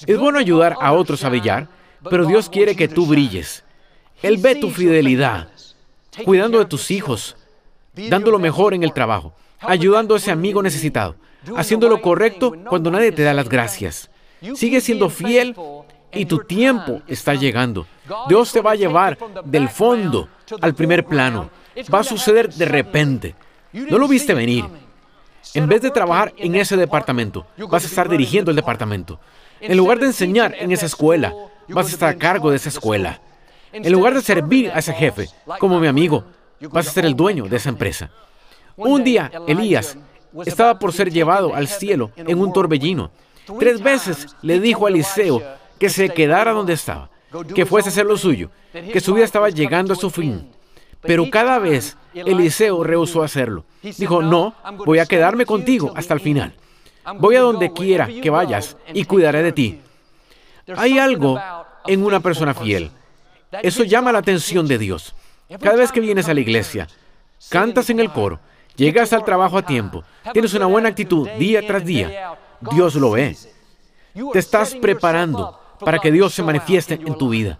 Es 0.05 0.17
bueno 0.17 0.39
ayudar 0.39 0.75
a 0.79 0.93
otros 0.93 1.23
a 1.23 1.29
brillar, 1.29 1.67
pero 2.09 2.25
Dios 2.25 2.49
quiere 2.49 2.75
que 2.75 2.87
tú 2.87 3.07
brilles. 3.07 3.63
Él 4.21 4.37
ve 4.37 4.55
tu 4.55 4.69
fidelidad, 4.69 5.49
cuidando 6.23 6.59
de 6.59 6.65
tus 6.65 6.91
hijos, 6.91 7.35
dando 8.09 8.31
lo 8.31 8.39
mejor 8.39 8.73
en 8.73 8.83
el 8.83 8.93
trabajo, 8.93 9.33
ayudando 9.59 10.15
a 10.15 10.17
ese 10.17 10.31
amigo 10.31 10.61
necesitado, 10.61 11.15
haciendo 11.55 11.89
lo 11.89 12.01
correcto 12.01 12.53
cuando 12.67 12.91
nadie 12.91 13.11
te 13.11 13.23
da 13.23 13.33
las 13.33 13.49
gracias. 13.49 14.09
Sigue 14.55 14.81
siendo 14.81 15.09
fiel 15.09 15.55
y 16.13 16.25
tu 16.25 16.39
tiempo 16.39 17.01
está 17.07 17.33
llegando. 17.33 17.87
Dios 18.29 18.51
te 18.51 18.61
va 18.61 18.71
a 18.71 18.75
llevar 18.75 19.17
del 19.45 19.69
fondo 19.69 20.29
al 20.61 20.75
primer 20.75 21.05
plano. 21.05 21.49
Va 21.93 21.99
a 21.99 22.03
suceder 22.03 22.53
de 22.53 22.65
repente. 22.65 23.35
No 23.73 23.97
lo 23.97 24.07
viste 24.07 24.33
venir. 24.33 24.65
En 25.53 25.67
vez 25.67 25.81
de 25.81 25.91
trabajar 25.91 26.33
en 26.37 26.55
ese 26.55 26.77
departamento, 26.77 27.47
vas 27.69 27.83
a 27.83 27.87
estar 27.87 28.09
dirigiendo 28.09 28.51
el 28.51 28.57
departamento. 28.57 29.19
En 29.59 29.77
lugar 29.77 29.99
de 29.99 30.07
enseñar 30.07 30.55
en 30.57 30.71
esa 30.71 30.85
escuela, 30.85 31.33
vas 31.67 31.87
a 31.87 31.89
estar 31.89 32.09
a 32.09 32.17
cargo 32.17 32.51
de 32.51 32.57
esa 32.57 32.69
escuela. 32.69 33.21
En 33.71 33.91
lugar 33.91 34.13
de 34.13 34.21
servir 34.21 34.71
a 34.71 34.79
ese 34.79 34.93
jefe, 34.93 35.29
como 35.59 35.79
mi 35.79 35.87
amigo, 35.87 36.23
vas 36.61 36.87
a 36.87 36.91
ser 36.91 37.05
el 37.05 37.15
dueño 37.15 37.45
de 37.45 37.57
esa 37.57 37.69
empresa. 37.69 38.09
Un 38.75 39.03
día, 39.03 39.31
Elías 39.47 39.97
estaba 40.45 40.77
por 40.77 40.93
ser 40.93 41.11
llevado 41.11 41.55
al 41.55 41.67
cielo 41.67 42.11
en 42.15 42.39
un 42.39 42.53
torbellino. 42.53 43.11
Tres 43.59 43.81
veces 43.81 44.35
le 44.41 44.59
dijo 44.59 44.85
a 44.85 44.89
Eliseo 44.89 45.41
que 45.79 45.89
se 45.89 46.09
quedara 46.09 46.51
donde 46.51 46.73
estaba, 46.73 47.09
que 47.55 47.65
fuese 47.65 47.89
a 47.89 47.91
hacer 47.91 48.05
lo 48.05 48.17
suyo, 48.17 48.49
que 48.71 48.99
su 48.99 49.13
vida 49.13 49.25
estaba 49.25 49.49
llegando 49.49 49.93
a 49.93 49.95
su 49.95 50.09
fin. 50.09 50.49
Pero 51.01 51.29
cada 51.29 51.59
vez 51.59 51.97
Eliseo 52.13 52.83
rehusó 52.83 53.23
hacerlo. 53.23 53.65
Dijo, 53.81 54.21
no, 54.21 54.53
voy 54.85 54.99
a 54.99 55.05
quedarme 55.05 55.45
contigo 55.45 55.93
hasta 55.95 56.13
el 56.13 56.19
final. 56.19 56.53
Voy 57.19 57.35
a 57.35 57.41
donde 57.41 57.71
quiera 57.71 58.07
que 58.07 58.29
vayas 58.29 58.75
y 58.93 59.05
cuidaré 59.05 59.43
de 59.43 59.51
ti. 59.53 59.79
Hay 60.75 60.99
algo 60.99 61.39
en 61.85 62.03
una 62.03 62.19
persona 62.19 62.53
fiel. 62.53 62.91
Eso 63.63 63.83
llama 63.83 64.11
la 64.11 64.19
atención 64.19 64.67
de 64.67 64.77
Dios. 64.77 65.15
Cada 65.61 65.77
vez 65.77 65.91
que 65.91 66.01
vienes 66.01 66.27
a 66.27 66.33
la 66.33 66.41
iglesia, 66.41 66.87
cantas 67.49 67.89
en 67.89 67.99
el 67.99 68.11
coro, 68.11 68.39
llegas 68.75 69.13
al 69.13 69.23
trabajo 69.23 69.57
a 69.57 69.61
tiempo, 69.61 70.03
tienes 70.33 70.53
una 70.53 70.65
buena 70.65 70.89
actitud 70.89 71.27
día 71.39 71.65
tras 71.65 71.85
día, 71.85 72.37
Dios 72.71 72.95
lo 72.95 73.11
ve. 73.11 73.35
Te 74.33 74.39
estás 74.39 74.75
preparando 74.75 75.59
para 75.79 75.99
que 75.99 76.11
Dios 76.11 76.33
se 76.33 76.43
manifieste 76.43 76.95
en 76.95 77.17
tu 77.17 77.29
vida. 77.29 77.59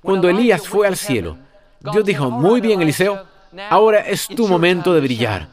Cuando 0.00 0.28
Elías 0.28 0.66
fue 0.66 0.86
al 0.86 0.96
cielo, 0.96 1.36
Dios 1.80 2.04
dijo, 2.04 2.30
muy 2.30 2.60
bien, 2.60 2.80
Eliseo, 2.80 3.26
ahora 3.68 4.00
es 4.00 4.26
tu 4.26 4.48
momento 4.48 4.94
de 4.94 5.00
brillar. 5.00 5.48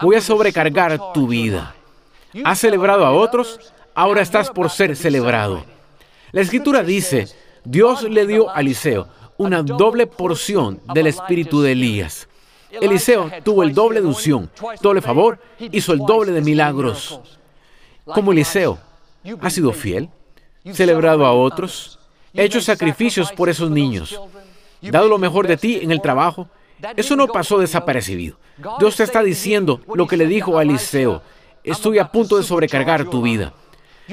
Voy 0.00 0.16
a 0.16 0.20
sobrecargar 0.20 1.12
tu 1.12 1.26
vida. 1.26 1.74
¿Has 2.44 2.60
celebrado 2.60 3.04
a 3.04 3.12
otros? 3.12 3.72
Ahora 3.94 4.22
estás 4.22 4.50
por 4.50 4.70
ser 4.70 4.96
celebrado. 4.96 5.64
La 6.30 6.40
escritura 6.40 6.82
dice, 6.82 7.28
Dios 7.64 8.02
le 8.04 8.26
dio 8.26 8.50
a 8.50 8.60
Eliseo 8.60 9.08
una 9.42 9.62
doble 9.62 10.06
porción 10.06 10.80
del 10.94 11.08
espíritu 11.08 11.60
de 11.60 11.72
Elías. 11.72 12.28
Eliseo 12.70 13.30
tuvo 13.44 13.62
el 13.62 13.74
doble 13.74 14.00
de 14.00 14.06
unción, 14.06 14.50
doble 14.80 15.02
favor, 15.02 15.38
hizo 15.58 15.92
el 15.92 15.98
doble 15.98 16.32
de 16.32 16.40
milagros. 16.40 17.20
Como 18.04 18.32
Eliseo, 18.32 18.78
¿ha 19.40 19.50
sido 19.50 19.72
fiel? 19.72 20.08
¿Celebrado 20.72 21.26
a 21.26 21.32
otros? 21.32 21.98
hecho 22.34 22.60
sacrificios 22.60 23.30
por 23.32 23.48
esos 23.48 23.70
niños? 23.70 24.18
¿Dado 24.80 25.08
lo 25.08 25.18
mejor 25.18 25.46
de 25.46 25.56
ti 25.56 25.80
en 25.82 25.92
el 25.92 26.00
trabajo? 26.00 26.48
Eso 26.96 27.14
no 27.14 27.28
pasó 27.28 27.58
desapercibido. 27.58 28.36
Dios 28.78 28.96
te 28.96 29.04
está 29.04 29.22
diciendo 29.22 29.80
lo 29.94 30.06
que 30.06 30.16
le 30.16 30.26
dijo 30.26 30.58
a 30.58 30.62
Eliseo. 30.62 31.22
Estoy 31.62 31.98
a 31.98 32.10
punto 32.10 32.38
de 32.38 32.42
sobrecargar 32.42 33.04
tu 33.04 33.22
vida. 33.22 33.52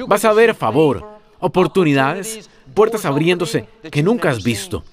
Vas 0.07 0.25
a 0.25 0.33
ver 0.33 0.53
favor, 0.53 1.03
oportunidades, 1.39 2.49
puertas 2.73 3.05
abriéndose 3.05 3.67
que 3.89 4.03
nunca 4.03 4.29
has 4.29 4.43
visto. 4.43 4.83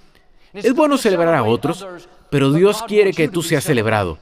Es 0.56 0.74
bueno 0.74 0.96
celebrar 0.96 1.34
a 1.34 1.42
otros, 1.42 1.86
pero 2.30 2.52
Dios 2.52 2.82
quiere 2.86 3.12
que 3.12 3.28
tú 3.28 3.42
seas 3.42 3.64
celebrado. 3.64 4.18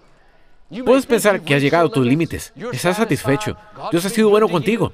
Puedes 0.84 1.06
pensar 1.06 1.40
que 1.42 1.54
has 1.54 1.62
llegado 1.62 1.86
a 1.86 1.90
tus 1.90 2.04
límites, 2.04 2.52
estás 2.72 2.96
satisfecho, 2.96 3.56
Dios 3.92 4.04
ha 4.04 4.08
sido 4.08 4.30
bueno 4.30 4.48
contigo, 4.48 4.92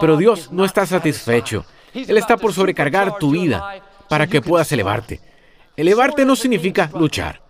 pero 0.00 0.16
Dios 0.16 0.50
no 0.50 0.64
está 0.64 0.84
satisfecho. 0.86 1.64
Él 1.94 2.16
está 2.16 2.36
por 2.36 2.52
sobrecargar 2.52 3.18
tu 3.18 3.30
vida 3.30 3.82
para 4.08 4.26
que 4.26 4.40
puedas 4.40 4.70
elevarte. 4.72 5.20
Elevarte 5.76 6.24
no 6.24 6.34
significa 6.34 6.90
luchar, 6.94 7.40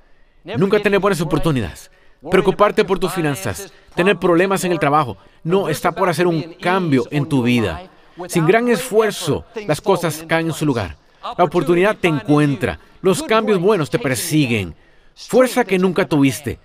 nunca 0.45 0.81
tener 0.81 1.01
buenas 1.01 1.21
oportunidades, 1.21 1.91
preocuparte 2.31 2.85
por 2.85 2.99
tus 2.99 3.13
finanzas, 3.13 3.73
tener 3.95 4.19
problemas 4.19 4.65
en 4.65 4.73
el 4.73 4.79
trabajo. 4.79 5.17
No, 5.43 5.69
está 5.69 5.93
por 5.93 6.09
hacer 6.09 6.27
un 6.27 6.55
cambio 6.61 7.07
en 7.11 7.27
tu 7.27 7.43
vida. 7.43 7.89
Sin 8.29 8.47
gran 8.47 8.69
esfuerzo, 8.69 9.47
las 9.67 9.81
cosas 9.81 10.25
caen 10.29 10.49
en 10.49 10.53
su 10.53 10.67
lugar. 10.67 10.97
La 11.39 11.45
oportunidad 11.45 11.97
te 11.97 12.09
encuentra, 12.09 12.79
los 13.01 13.23
cambios 13.23 13.59
buenos 13.59 13.91
te 13.91 13.99
persiguen. 13.99 14.75
Fuerza 15.15 15.65
que 15.65 15.79
nunca 15.79 16.07
tuviste. 16.07 16.59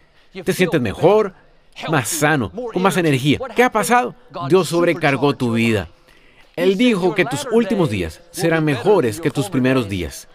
Te 0.43 0.54
sientes 0.54 0.82
mejor, 0.82 1.34
más 1.89 2.08
sano, 2.10 2.52
con 2.52 2.82
más 2.82 2.98
energía. 2.98 3.39
¿Qué 3.56 3.63
ha 3.63 3.71
pasado? 3.71 4.15
Dios 4.50 4.69
sobrecargó 4.69 5.36
tu 5.36 5.54
vida. 5.54 5.89
Él 6.56 6.78
dijo 6.78 7.15
que 7.15 7.26
tus 7.26 7.48
últimos 7.52 7.89
días 7.89 8.21
serán 8.32 8.63
mejores 8.63 9.19
que 9.19 9.32
tus 9.32 9.50
primeros 9.50 9.89
días. 9.89 10.28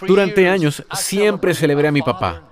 Durante 0.00 0.48
años 0.48 0.82
siempre 0.92 1.54
celebré 1.54 1.88
a 1.88 1.92
mi 1.92 2.02
papá. 2.02 2.42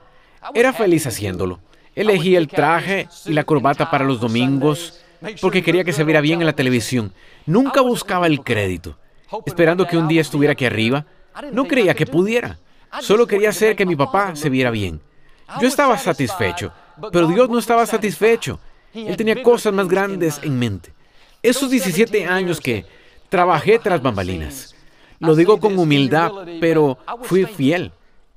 Era 0.55 0.73
feliz 0.73 1.07
haciéndolo. 1.07 1.61
Elegí 1.95 2.37
el 2.37 2.49
traje 2.49 3.09
y 3.27 3.33
la 3.33 3.45
corbata 3.45 3.91
para 3.91 4.05
los 4.05 4.21
domingos 4.21 5.01
porque 5.41 5.63
quería 5.63 5.85
que 5.85 5.93
se 5.93 6.05
viera 6.05 6.21
bien 6.21 6.41
en 6.41 6.47
la 6.47 6.55
televisión. 6.55 7.13
Nunca 7.47 7.81
buscaba 7.81 8.27
el 8.27 8.41
crédito, 8.41 8.97
esperando 9.47 9.87
que 9.87 9.97
un 9.97 10.09
día 10.09 10.21
estuviera 10.21 10.53
aquí 10.53 10.65
arriba. 10.65 11.07
No 11.53 11.65
creía 11.65 11.95
que 11.95 12.07
pudiera. 12.07 12.59
Solo 13.01 13.27
quería 13.27 13.51
hacer 13.51 13.75
que 13.77 13.87
mi 13.87 13.97
papá 13.97 14.37
se 14.37 14.51
viera 14.51 14.71
bien. 14.71 15.01
Yo 15.61 15.69
estaba 15.69 15.99
satisfecho, 15.99 16.73
pero 17.13 17.27
Dios 17.27 17.49
no 17.49 17.59
estaba 17.59 17.87
satisfecho. 17.87 18.59
Él 18.93 19.17
tenía 19.17 19.43
cosas 19.43 19.73
más 19.73 19.89
grandes 19.89 20.41
en 20.43 20.59
mente. 20.59 20.93
Esos 21.43 21.71
17 21.71 22.27
años 22.27 22.61
que 22.61 22.87
trabajé 23.29 23.79
tras 23.79 24.01
bambalinas. 24.01 24.75
Lo 25.19 25.35
digo 25.35 25.59
con 25.59 25.79
humildad, 25.79 26.31
pero 26.61 26.99
fui 27.23 27.45
fiel. 27.45 27.93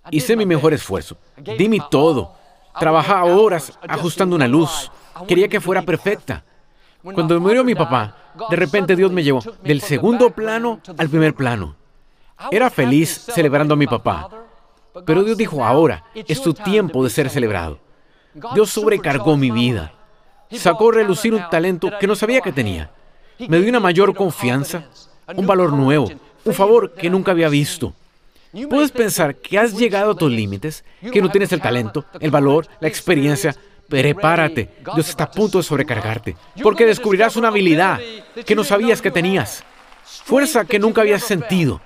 Hice 0.09 0.35
mi 0.35 0.45
mejor 0.45 0.73
esfuerzo. 0.73 1.17
Di 1.37 1.69
mi 1.69 1.79
todo. 1.91 2.33
Trabajaba 2.79 3.25
horas 3.25 3.77
ajustando 3.87 4.35
una 4.35 4.47
luz. 4.47 4.91
Quería 5.27 5.47
que 5.47 5.61
fuera 5.61 5.81
perfecta. 5.81 6.43
Cuando 7.01 7.39
murió 7.39 7.63
mi 7.63 7.75
papá, 7.75 8.15
de 8.49 8.55
repente 8.55 8.95
Dios 8.95 9.11
me 9.11 9.23
llevó 9.23 9.41
del 9.63 9.81
segundo 9.81 10.31
plano 10.31 10.81
al 10.97 11.09
primer 11.09 11.33
plano. 11.33 11.75
Era 12.51 12.69
feliz 12.69 13.25
celebrando 13.33 13.73
a 13.73 13.77
mi 13.77 13.87
papá, 13.87 14.29
pero 15.05 15.23
Dios 15.23 15.37
dijo, 15.37 15.63
ahora 15.63 16.03
es 16.13 16.41
tu 16.41 16.53
tiempo 16.53 17.03
de 17.03 17.09
ser 17.09 17.29
celebrado. 17.29 17.79
Dios 18.53 18.69
sobrecargó 18.69 19.37
mi 19.37 19.51
vida. 19.51 19.93
Sacó 20.51 20.89
a 20.89 20.93
relucir 20.93 21.33
un 21.33 21.49
talento 21.49 21.91
que 21.99 22.07
no 22.07 22.15
sabía 22.15 22.41
que 22.41 22.51
tenía. 22.51 22.91
Me 23.39 23.59
dio 23.59 23.69
una 23.69 23.79
mayor 23.79 24.15
confianza, 24.15 24.85
un 25.35 25.45
valor 25.45 25.73
nuevo, 25.73 26.09
un 26.45 26.53
favor 26.53 26.93
que 26.93 27.09
nunca 27.09 27.31
había 27.31 27.49
visto. 27.49 27.93
Puedes 28.69 28.91
pensar 28.91 29.35
que 29.35 29.59
has 29.59 29.73
llegado 29.73 30.11
a 30.11 30.15
tus 30.15 30.31
límites, 30.31 30.83
que 31.11 31.21
no 31.21 31.29
tienes 31.29 31.51
el 31.51 31.61
talento, 31.61 32.05
el 32.19 32.31
valor, 32.31 32.67
la 32.79 32.87
experiencia. 32.87 33.55
Prepárate, 33.89 34.69
Dios 34.95 35.09
está 35.09 35.25
a 35.25 35.31
punto 35.31 35.59
de 35.59 35.63
sobrecargarte, 35.63 36.35
porque 36.61 36.85
descubrirás 36.85 37.37
una 37.37 37.47
habilidad 37.47 37.99
que 38.45 38.55
no 38.55 38.65
sabías 38.65 39.01
que 39.01 39.11
tenías, 39.11 39.63
fuerza 40.03 40.65
que 40.65 40.77
nunca 40.77 41.01
habías 41.01 41.23
sentido, 41.23 41.79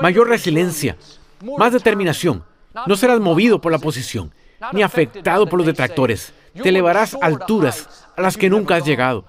mayor 0.00 0.28
resiliencia, 0.28 0.96
más 1.58 1.72
determinación. 1.72 2.44
No 2.86 2.96
serás 2.96 3.20
movido 3.20 3.60
por 3.60 3.72
la 3.72 3.78
posición, 3.78 4.32
ni 4.72 4.82
afectado 4.82 5.46
por 5.46 5.58
los 5.58 5.66
detractores. 5.66 6.32
Te 6.54 6.68
elevarás 6.68 7.14
a 7.14 7.26
alturas 7.26 8.06
a 8.16 8.22
las 8.22 8.36
que 8.36 8.50
nunca 8.50 8.76
has 8.76 8.84
llegado. 8.84 9.24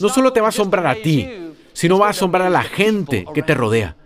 No 0.00 0.08
solo 0.08 0.32
te 0.32 0.40
va 0.40 0.46
a 0.46 0.50
asombrar 0.50 0.86
a 0.86 0.94
ti, 0.94 1.54
sino 1.72 1.98
va 1.98 2.08
a 2.08 2.10
asombrar 2.10 2.46
a 2.46 2.50
la 2.50 2.62
gente 2.62 3.26
que 3.34 3.42
te 3.42 3.54
rodea. 3.54 3.96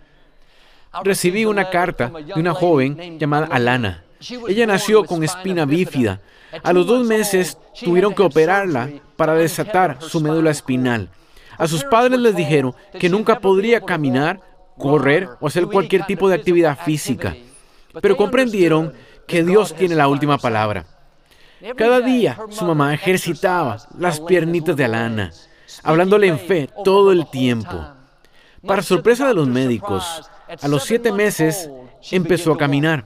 Recibí 1.03 1.45
una 1.45 1.69
carta 1.69 2.09
de 2.09 2.39
una 2.39 2.53
joven 2.53 3.19
llamada 3.19 3.47
Alana. 3.47 4.03
Ella 4.47 4.65
nació 4.65 5.05
con 5.05 5.23
espina 5.23 5.65
bífida. 5.65 6.19
A 6.63 6.73
los 6.73 6.87
dos 6.87 7.05
meses 7.05 7.57
tuvieron 7.83 8.13
que 8.13 8.23
operarla 8.23 8.89
para 9.15 9.35
desatar 9.35 9.97
su 10.01 10.19
médula 10.19 10.51
espinal. 10.51 11.09
A 11.57 11.67
sus 11.67 11.83
padres 11.83 12.19
les 12.19 12.35
dijeron 12.35 12.73
que 12.99 13.09
nunca 13.09 13.39
podría 13.39 13.81
caminar, 13.81 14.41
correr 14.79 15.29
o 15.39 15.47
hacer 15.47 15.67
cualquier 15.67 16.05
tipo 16.07 16.27
de 16.27 16.35
actividad 16.35 16.79
física. 16.83 17.35
Pero 18.01 18.17
comprendieron 18.17 18.93
que 19.27 19.43
Dios 19.43 19.75
tiene 19.75 19.95
la 19.95 20.07
última 20.07 20.39
palabra. 20.39 20.87
Cada 21.75 21.99
día 21.99 22.39
su 22.49 22.65
mamá 22.65 22.93
ejercitaba 22.93 23.77
las 23.97 24.19
piernitas 24.21 24.75
de 24.75 24.85
Alana, 24.85 25.31
hablándole 25.83 26.27
en 26.27 26.39
fe 26.39 26.69
todo 26.83 27.11
el 27.11 27.29
tiempo. 27.29 27.85
Para 28.65 28.81
sorpresa 28.81 29.27
de 29.27 29.33
los 29.33 29.47
médicos, 29.47 30.29
a 30.61 30.67
los 30.67 30.83
siete 30.83 31.11
meses 31.11 31.69
empezó 32.11 32.53
a 32.53 32.57
caminar. 32.57 33.05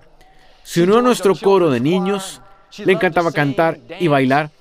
Se 0.63 0.83
unió 0.83 0.99
a 0.99 1.01
nuestro 1.01 1.35
coro 1.35 1.69
de 1.69 1.79
niños, 1.79 2.41
le 2.77 2.93
encantaba 2.93 3.31
cantar 3.31 3.79
y 3.99 4.07
bailar. 4.07 4.51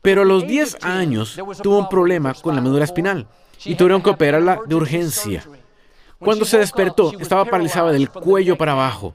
Pero 0.00 0.22
a 0.22 0.24
los 0.24 0.46
10 0.46 0.78
años 0.82 1.38
tuvo 1.62 1.78
un 1.78 1.88
problema 1.88 2.34
con 2.34 2.56
la 2.56 2.60
médula 2.60 2.84
espinal 2.84 3.28
y 3.64 3.76
tuvieron 3.76 4.02
que 4.02 4.10
operarla 4.10 4.58
de 4.66 4.74
urgencia. 4.74 5.44
Cuando 6.24 6.44
se 6.44 6.58
despertó, 6.58 7.12
estaba 7.18 7.44
paralizada 7.44 7.92
del 7.92 8.10
cuello 8.10 8.56
para 8.56 8.72
abajo. 8.72 9.14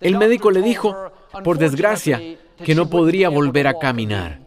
El 0.00 0.16
médico 0.16 0.50
le 0.50 0.62
dijo, 0.62 0.96
por 1.44 1.58
desgracia, 1.58 2.20
que 2.64 2.74
no 2.74 2.88
podría 2.88 3.28
volver 3.28 3.66
a 3.66 3.78
caminar. 3.78 4.40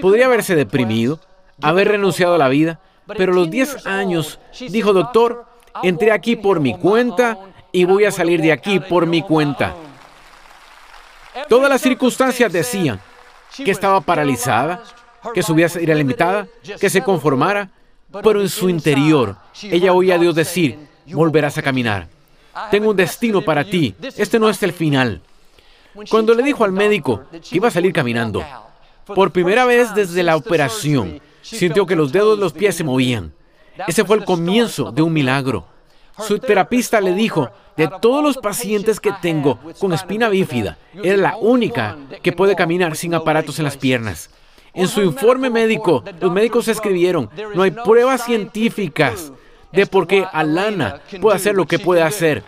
Podría 0.00 0.26
haberse 0.26 0.54
deprimido, 0.54 1.20
haber 1.62 1.88
renunciado 1.88 2.34
a 2.34 2.38
la 2.38 2.48
vida, 2.48 2.80
pero 3.06 3.32
a 3.32 3.36
los 3.36 3.50
10 3.50 3.86
años 3.86 4.38
dijo, 4.68 4.92
doctor, 4.92 5.46
entré 5.82 6.12
aquí 6.12 6.36
por 6.36 6.60
mi 6.60 6.76
cuenta 6.76 7.38
y 7.72 7.84
voy 7.84 8.04
a 8.04 8.12
salir 8.12 8.40
de 8.40 8.52
aquí 8.52 8.80
por 8.80 9.06
mi 9.06 9.22
cuenta. 9.22 9.74
Todas 11.48 11.70
las 11.70 11.80
circunstancias 11.80 12.52
decían 12.52 13.00
que 13.56 13.70
estaba 13.70 14.00
paralizada, 14.00 14.82
que 15.34 15.42
su 15.42 15.54
vida 15.54 15.68
sería 15.68 15.94
limitada, 15.94 16.46
que 16.78 16.90
se 16.90 17.02
conformara, 17.02 17.70
pero 18.22 18.40
en 18.40 18.48
su 18.48 18.68
interior 18.68 19.36
ella 19.62 19.92
oía 19.92 20.16
a 20.16 20.18
Dios 20.18 20.34
decir, 20.34 20.78
volverás 21.12 21.58
a 21.58 21.62
caminar. 21.62 22.08
Tengo 22.70 22.90
un 22.90 22.96
destino 22.96 23.42
para 23.42 23.64
ti, 23.64 23.94
este 24.16 24.38
no 24.38 24.48
es 24.48 24.62
el 24.62 24.72
final. 24.72 25.20
Cuando 26.08 26.34
le 26.34 26.42
dijo 26.42 26.64
al 26.64 26.72
médico 26.72 27.24
que 27.30 27.56
iba 27.56 27.68
a 27.68 27.72
salir 27.72 27.92
caminando, 27.92 28.44
por 29.06 29.32
primera 29.32 29.64
vez 29.64 29.94
desde 29.94 30.22
la 30.22 30.36
operación, 30.36 31.20
sintió 31.42 31.86
que 31.86 31.96
los 31.96 32.12
dedos 32.12 32.36
de 32.38 32.44
los 32.44 32.52
pies 32.52 32.76
se 32.76 32.84
movían. 32.84 33.32
Ese 33.86 34.04
fue 34.04 34.16
el 34.16 34.24
comienzo 34.24 34.92
de 34.92 35.02
un 35.02 35.12
milagro. 35.12 35.66
Su 36.18 36.38
terapista 36.38 37.00
le 37.00 37.14
dijo, 37.14 37.50
de 37.76 37.88
todos 38.00 38.22
los 38.22 38.36
pacientes 38.36 39.00
que 39.00 39.12
tengo 39.22 39.58
con 39.78 39.92
espina 39.92 40.28
bífida, 40.28 40.76
era 41.02 41.16
la 41.16 41.36
única 41.36 41.96
que 42.22 42.32
puede 42.32 42.54
caminar 42.54 42.94
sin 42.96 43.14
aparatos 43.14 43.58
en 43.58 43.64
las 43.64 43.76
piernas. 43.76 44.30
En 44.74 44.86
su 44.86 45.00
informe 45.02 45.50
médico, 45.50 46.04
los 46.20 46.30
médicos 46.30 46.68
escribieron, 46.68 47.30
no 47.54 47.62
hay 47.62 47.70
pruebas 47.70 48.24
científicas 48.24 49.32
de 49.72 49.86
por 49.86 50.06
qué 50.06 50.26
Alana 50.32 51.00
puede 51.20 51.36
hacer 51.36 51.54
lo 51.54 51.66
que 51.66 51.78
puede 51.78 52.02
hacer. 52.02 52.42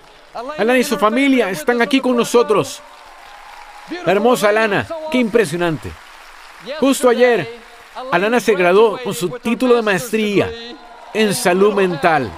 Alana 0.58 0.78
y 0.78 0.84
su 0.84 0.98
familia 0.98 1.50
están 1.50 1.82
aquí 1.82 2.00
con 2.00 2.16
nosotros. 2.16 2.80
La 4.04 4.12
hermosa 4.12 4.48
Alana, 4.48 4.86
qué 5.10 5.18
impresionante. 5.18 5.90
Justo 6.80 7.08
ayer, 7.08 7.58
Alana 8.10 8.40
se 8.40 8.54
graduó 8.54 8.98
con 9.02 9.14
su 9.14 9.28
título 9.30 9.76
de 9.76 9.82
maestría 9.82 10.50
en 11.12 11.34
salud 11.34 11.74
mental. 11.74 12.30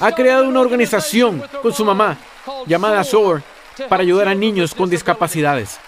Ha 0.00 0.12
creado 0.12 0.44
una 0.44 0.60
organización 0.60 1.42
con 1.62 1.72
su 1.72 1.84
mamá 1.84 2.16
llamada 2.66 3.04
SOAR 3.04 3.42
para 3.88 4.02
ayudar 4.02 4.28
a 4.28 4.34
niños 4.34 4.74
con 4.74 4.90
discapacidades. 4.90 5.78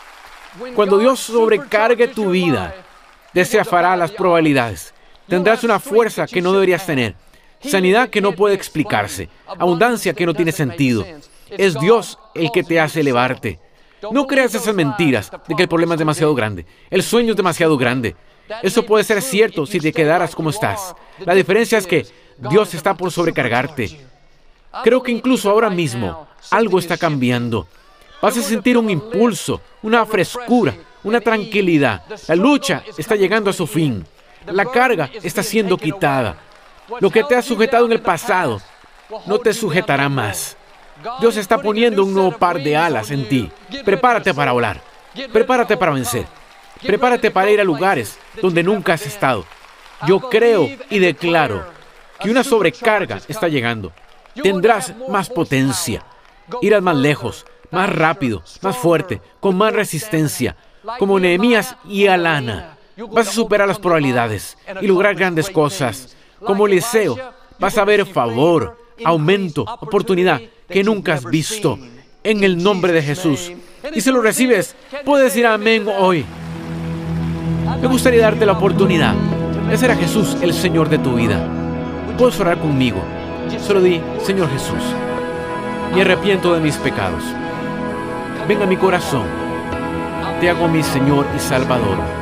Cuando 0.74 0.98
Dios 0.98 1.20
sobrecargue 1.20 2.08
tu 2.08 2.30
vida, 2.30 2.74
desafiará 3.32 3.96
las 3.96 4.10
probabilidades. 4.10 4.92
Tendrás 5.28 5.64
una 5.64 5.78
fuerza 5.78 6.26
que 6.26 6.42
no 6.42 6.52
deberías 6.52 6.84
tener, 6.84 7.14
sanidad 7.62 8.10
que 8.10 8.20
no 8.20 8.32
puede 8.32 8.54
explicarse, 8.54 9.28
abundancia 9.46 10.14
que 10.14 10.26
no 10.26 10.34
tiene 10.34 10.52
sentido. 10.52 11.06
Es 11.50 11.78
Dios 11.78 12.18
el 12.34 12.50
que 12.50 12.62
te 12.62 12.80
hace 12.80 13.00
elevarte. 13.00 13.58
No 14.10 14.26
creas 14.26 14.54
esas 14.54 14.74
mentiras 14.74 15.30
de 15.46 15.54
que 15.54 15.62
el 15.62 15.68
problema 15.68 15.94
es 15.94 15.98
demasiado 15.98 16.34
grande. 16.34 16.66
El 16.90 17.02
sueño 17.02 17.32
es 17.32 17.36
demasiado 17.36 17.76
grande. 17.76 18.16
Eso 18.62 18.84
puede 18.84 19.04
ser 19.04 19.22
cierto 19.22 19.64
si 19.66 19.78
te 19.78 19.92
quedaras 19.92 20.34
como 20.34 20.50
estás. 20.50 20.94
La 21.24 21.34
diferencia 21.34 21.78
es 21.78 21.86
que 21.86 22.06
Dios 22.50 22.74
está 22.74 22.94
por 22.94 23.12
sobrecargarte. 23.12 24.00
Creo 24.82 25.02
que 25.02 25.12
incluso 25.12 25.50
ahora 25.50 25.70
mismo 25.70 26.26
algo 26.50 26.78
está 26.78 26.96
cambiando. 26.96 27.68
Vas 28.20 28.36
a 28.36 28.42
sentir 28.42 28.76
un 28.78 28.90
impulso, 28.90 29.60
una 29.82 30.04
frescura, 30.06 30.74
una 31.04 31.20
tranquilidad. 31.20 32.02
La 32.28 32.34
lucha 32.34 32.82
está 32.96 33.14
llegando 33.16 33.50
a 33.50 33.52
su 33.52 33.66
fin. 33.66 34.04
La 34.46 34.64
carga 34.64 35.10
está 35.22 35.42
siendo 35.42 35.76
quitada. 35.76 36.36
Lo 37.00 37.10
que 37.10 37.24
te 37.24 37.36
ha 37.36 37.42
sujetado 37.42 37.86
en 37.86 37.92
el 37.92 38.00
pasado 38.00 38.60
no 39.26 39.38
te 39.38 39.52
sujetará 39.52 40.08
más. 40.08 40.56
Dios 41.20 41.36
está 41.36 41.58
poniendo 41.58 42.04
un 42.04 42.14
nuevo 42.14 42.32
par 42.32 42.62
de 42.62 42.76
alas 42.76 43.10
en 43.10 43.28
ti. 43.28 43.50
Prepárate 43.84 44.32
para 44.34 44.52
volar. 44.52 44.80
Prepárate 45.32 45.76
para 45.76 45.92
vencer. 45.92 46.26
Prepárate 46.82 47.30
para 47.30 47.50
ir 47.50 47.60
a 47.60 47.64
lugares 47.64 48.18
donde 48.40 48.62
nunca 48.62 48.94
has 48.94 49.06
estado. 49.06 49.44
Yo 50.06 50.20
creo 50.20 50.68
y 50.90 50.98
declaro 50.98 51.64
que 52.20 52.30
una 52.30 52.44
sobrecarga 52.44 53.20
está 53.28 53.48
llegando. 53.48 53.92
Tendrás 54.34 54.94
más 55.08 55.28
potencia. 55.28 56.04
Irás 56.60 56.82
más 56.82 56.96
lejos, 56.96 57.44
más 57.70 57.88
rápido, 57.88 58.42
más 58.62 58.76
fuerte, 58.76 59.20
con 59.40 59.56
más 59.56 59.72
resistencia, 59.72 60.56
como 60.98 61.18
Nehemías 61.18 61.76
y 61.84 62.06
Alana. 62.06 62.76
Vas 63.10 63.28
a 63.28 63.32
superar 63.32 63.68
las 63.68 63.78
probabilidades 63.78 64.58
y 64.80 64.86
lograr 64.86 65.14
grandes 65.14 65.50
cosas. 65.50 66.16
Como 66.44 66.66
Eliseo, 66.66 67.16
vas 67.58 67.78
a 67.78 67.84
ver 67.84 68.06
favor, 68.06 68.76
aumento, 69.04 69.62
oportunidad 69.80 70.40
que 70.68 70.82
nunca 70.82 71.14
has 71.14 71.24
visto. 71.24 71.78
En 72.24 72.44
el 72.44 72.62
nombre 72.62 72.92
de 72.92 73.02
Jesús. 73.02 73.52
Y 73.94 74.00
si 74.00 74.12
lo 74.12 74.22
recibes, 74.22 74.76
puedes 75.04 75.26
decir 75.26 75.44
amén 75.44 75.86
hoy. 75.98 76.24
Me 77.80 77.88
gustaría 77.88 78.22
darte 78.22 78.46
la 78.46 78.52
oportunidad 78.52 79.14
de 79.68 79.76
ser 79.76 79.90
a 79.90 79.96
Jesús 79.96 80.36
el 80.40 80.54
Señor 80.54 80.88
de 80.88 80.98
tu 80.98 81.14
vida. 81.14 81.44
Puedes 82.16 82.38
orar 82.38 82.58
conmigo. 82.58 83.02
Solo 83.66 83.80
di, 83.80 84.00
Señor 84.22 84.48
Jesús, 84.50 84.82
me 85.94 86.02
arrepiento 86.02 86.54
de 86.54 86.60
mis 86.60 86.76
pecados. 86.76 87.24
Venga 88.46 88.64
a 88.64 88.68
mi 88.68 88.76
corazón. 88.76 89.24
Te 90.40 90.48
hago 90.48 90.68
mi 90.68 90.82
Señor 90.82 91.26
y 91.36 91.40
Salvador. 91.40 92.21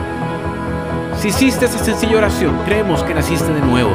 Si 1.20 1.28
hiciste 1.28 1.66
esa 1.66 1.78
sencilla 1.78 2.16
oración, 2.16 2.56
creemos 2.64 3.02
que 3.02 3.12
naciste 3.12 3.52
de 3.52 3.60
nuevo. 3.60 3.90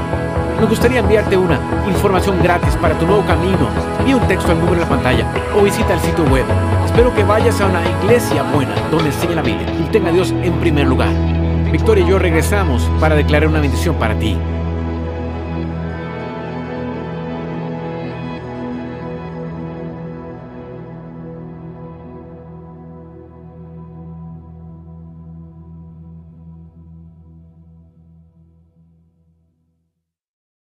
Me 0.60 0.68
gustaría 0.68 1.00
enviarte 1.00 1.36
una 1.36 1.60
información 1.88 2.40
gratis 2.44 2.76
para 2.76 2.96
tu 3.00 3.08
nuevo 3.08 3.26
camino. 3.26 3.68
Envía 3.98 4.18
un 4.18 4.28
texto 4.28 4.52
al 4.52 4.60
número 4.60 4.76
en 4.76 4.82
la 4.82 4.90
pantalla 4.90 5.26
o 5.58 5.64
visita 5.64 5.96
el 5.96 6.00
sitio 6.02 6.24
web. 6.26 6.46
Espero 6.86 7.16
que 7.16 7.24
vayas 7.24 7.60
a 7.62 7.66
una 7.66 7.82
iglesia 8.04 8.44
buena 8.44 8.76
donde 8.92 9.08
enseñe 9.08 9.34
la 9.34 9.42
Biblia 9.42 9.66
y 9.74 9.92
tenga 9.92 10.10
a 10.10 10.14
Dios 10.14 10.36
en 10.44 10.54
primer 10.60 10.86
lugar. 10.86 11.10
Victoria 11.72 12.06
y 12.06 12.10
yo 12.10 12.20
regresamos 12.20 12.84
para 13.00 13.16
declarar 13.16 13.50
una 13.50 13.60
bendición 13.60 13.96
para 13.96 14.14
ti. 14.20 14.38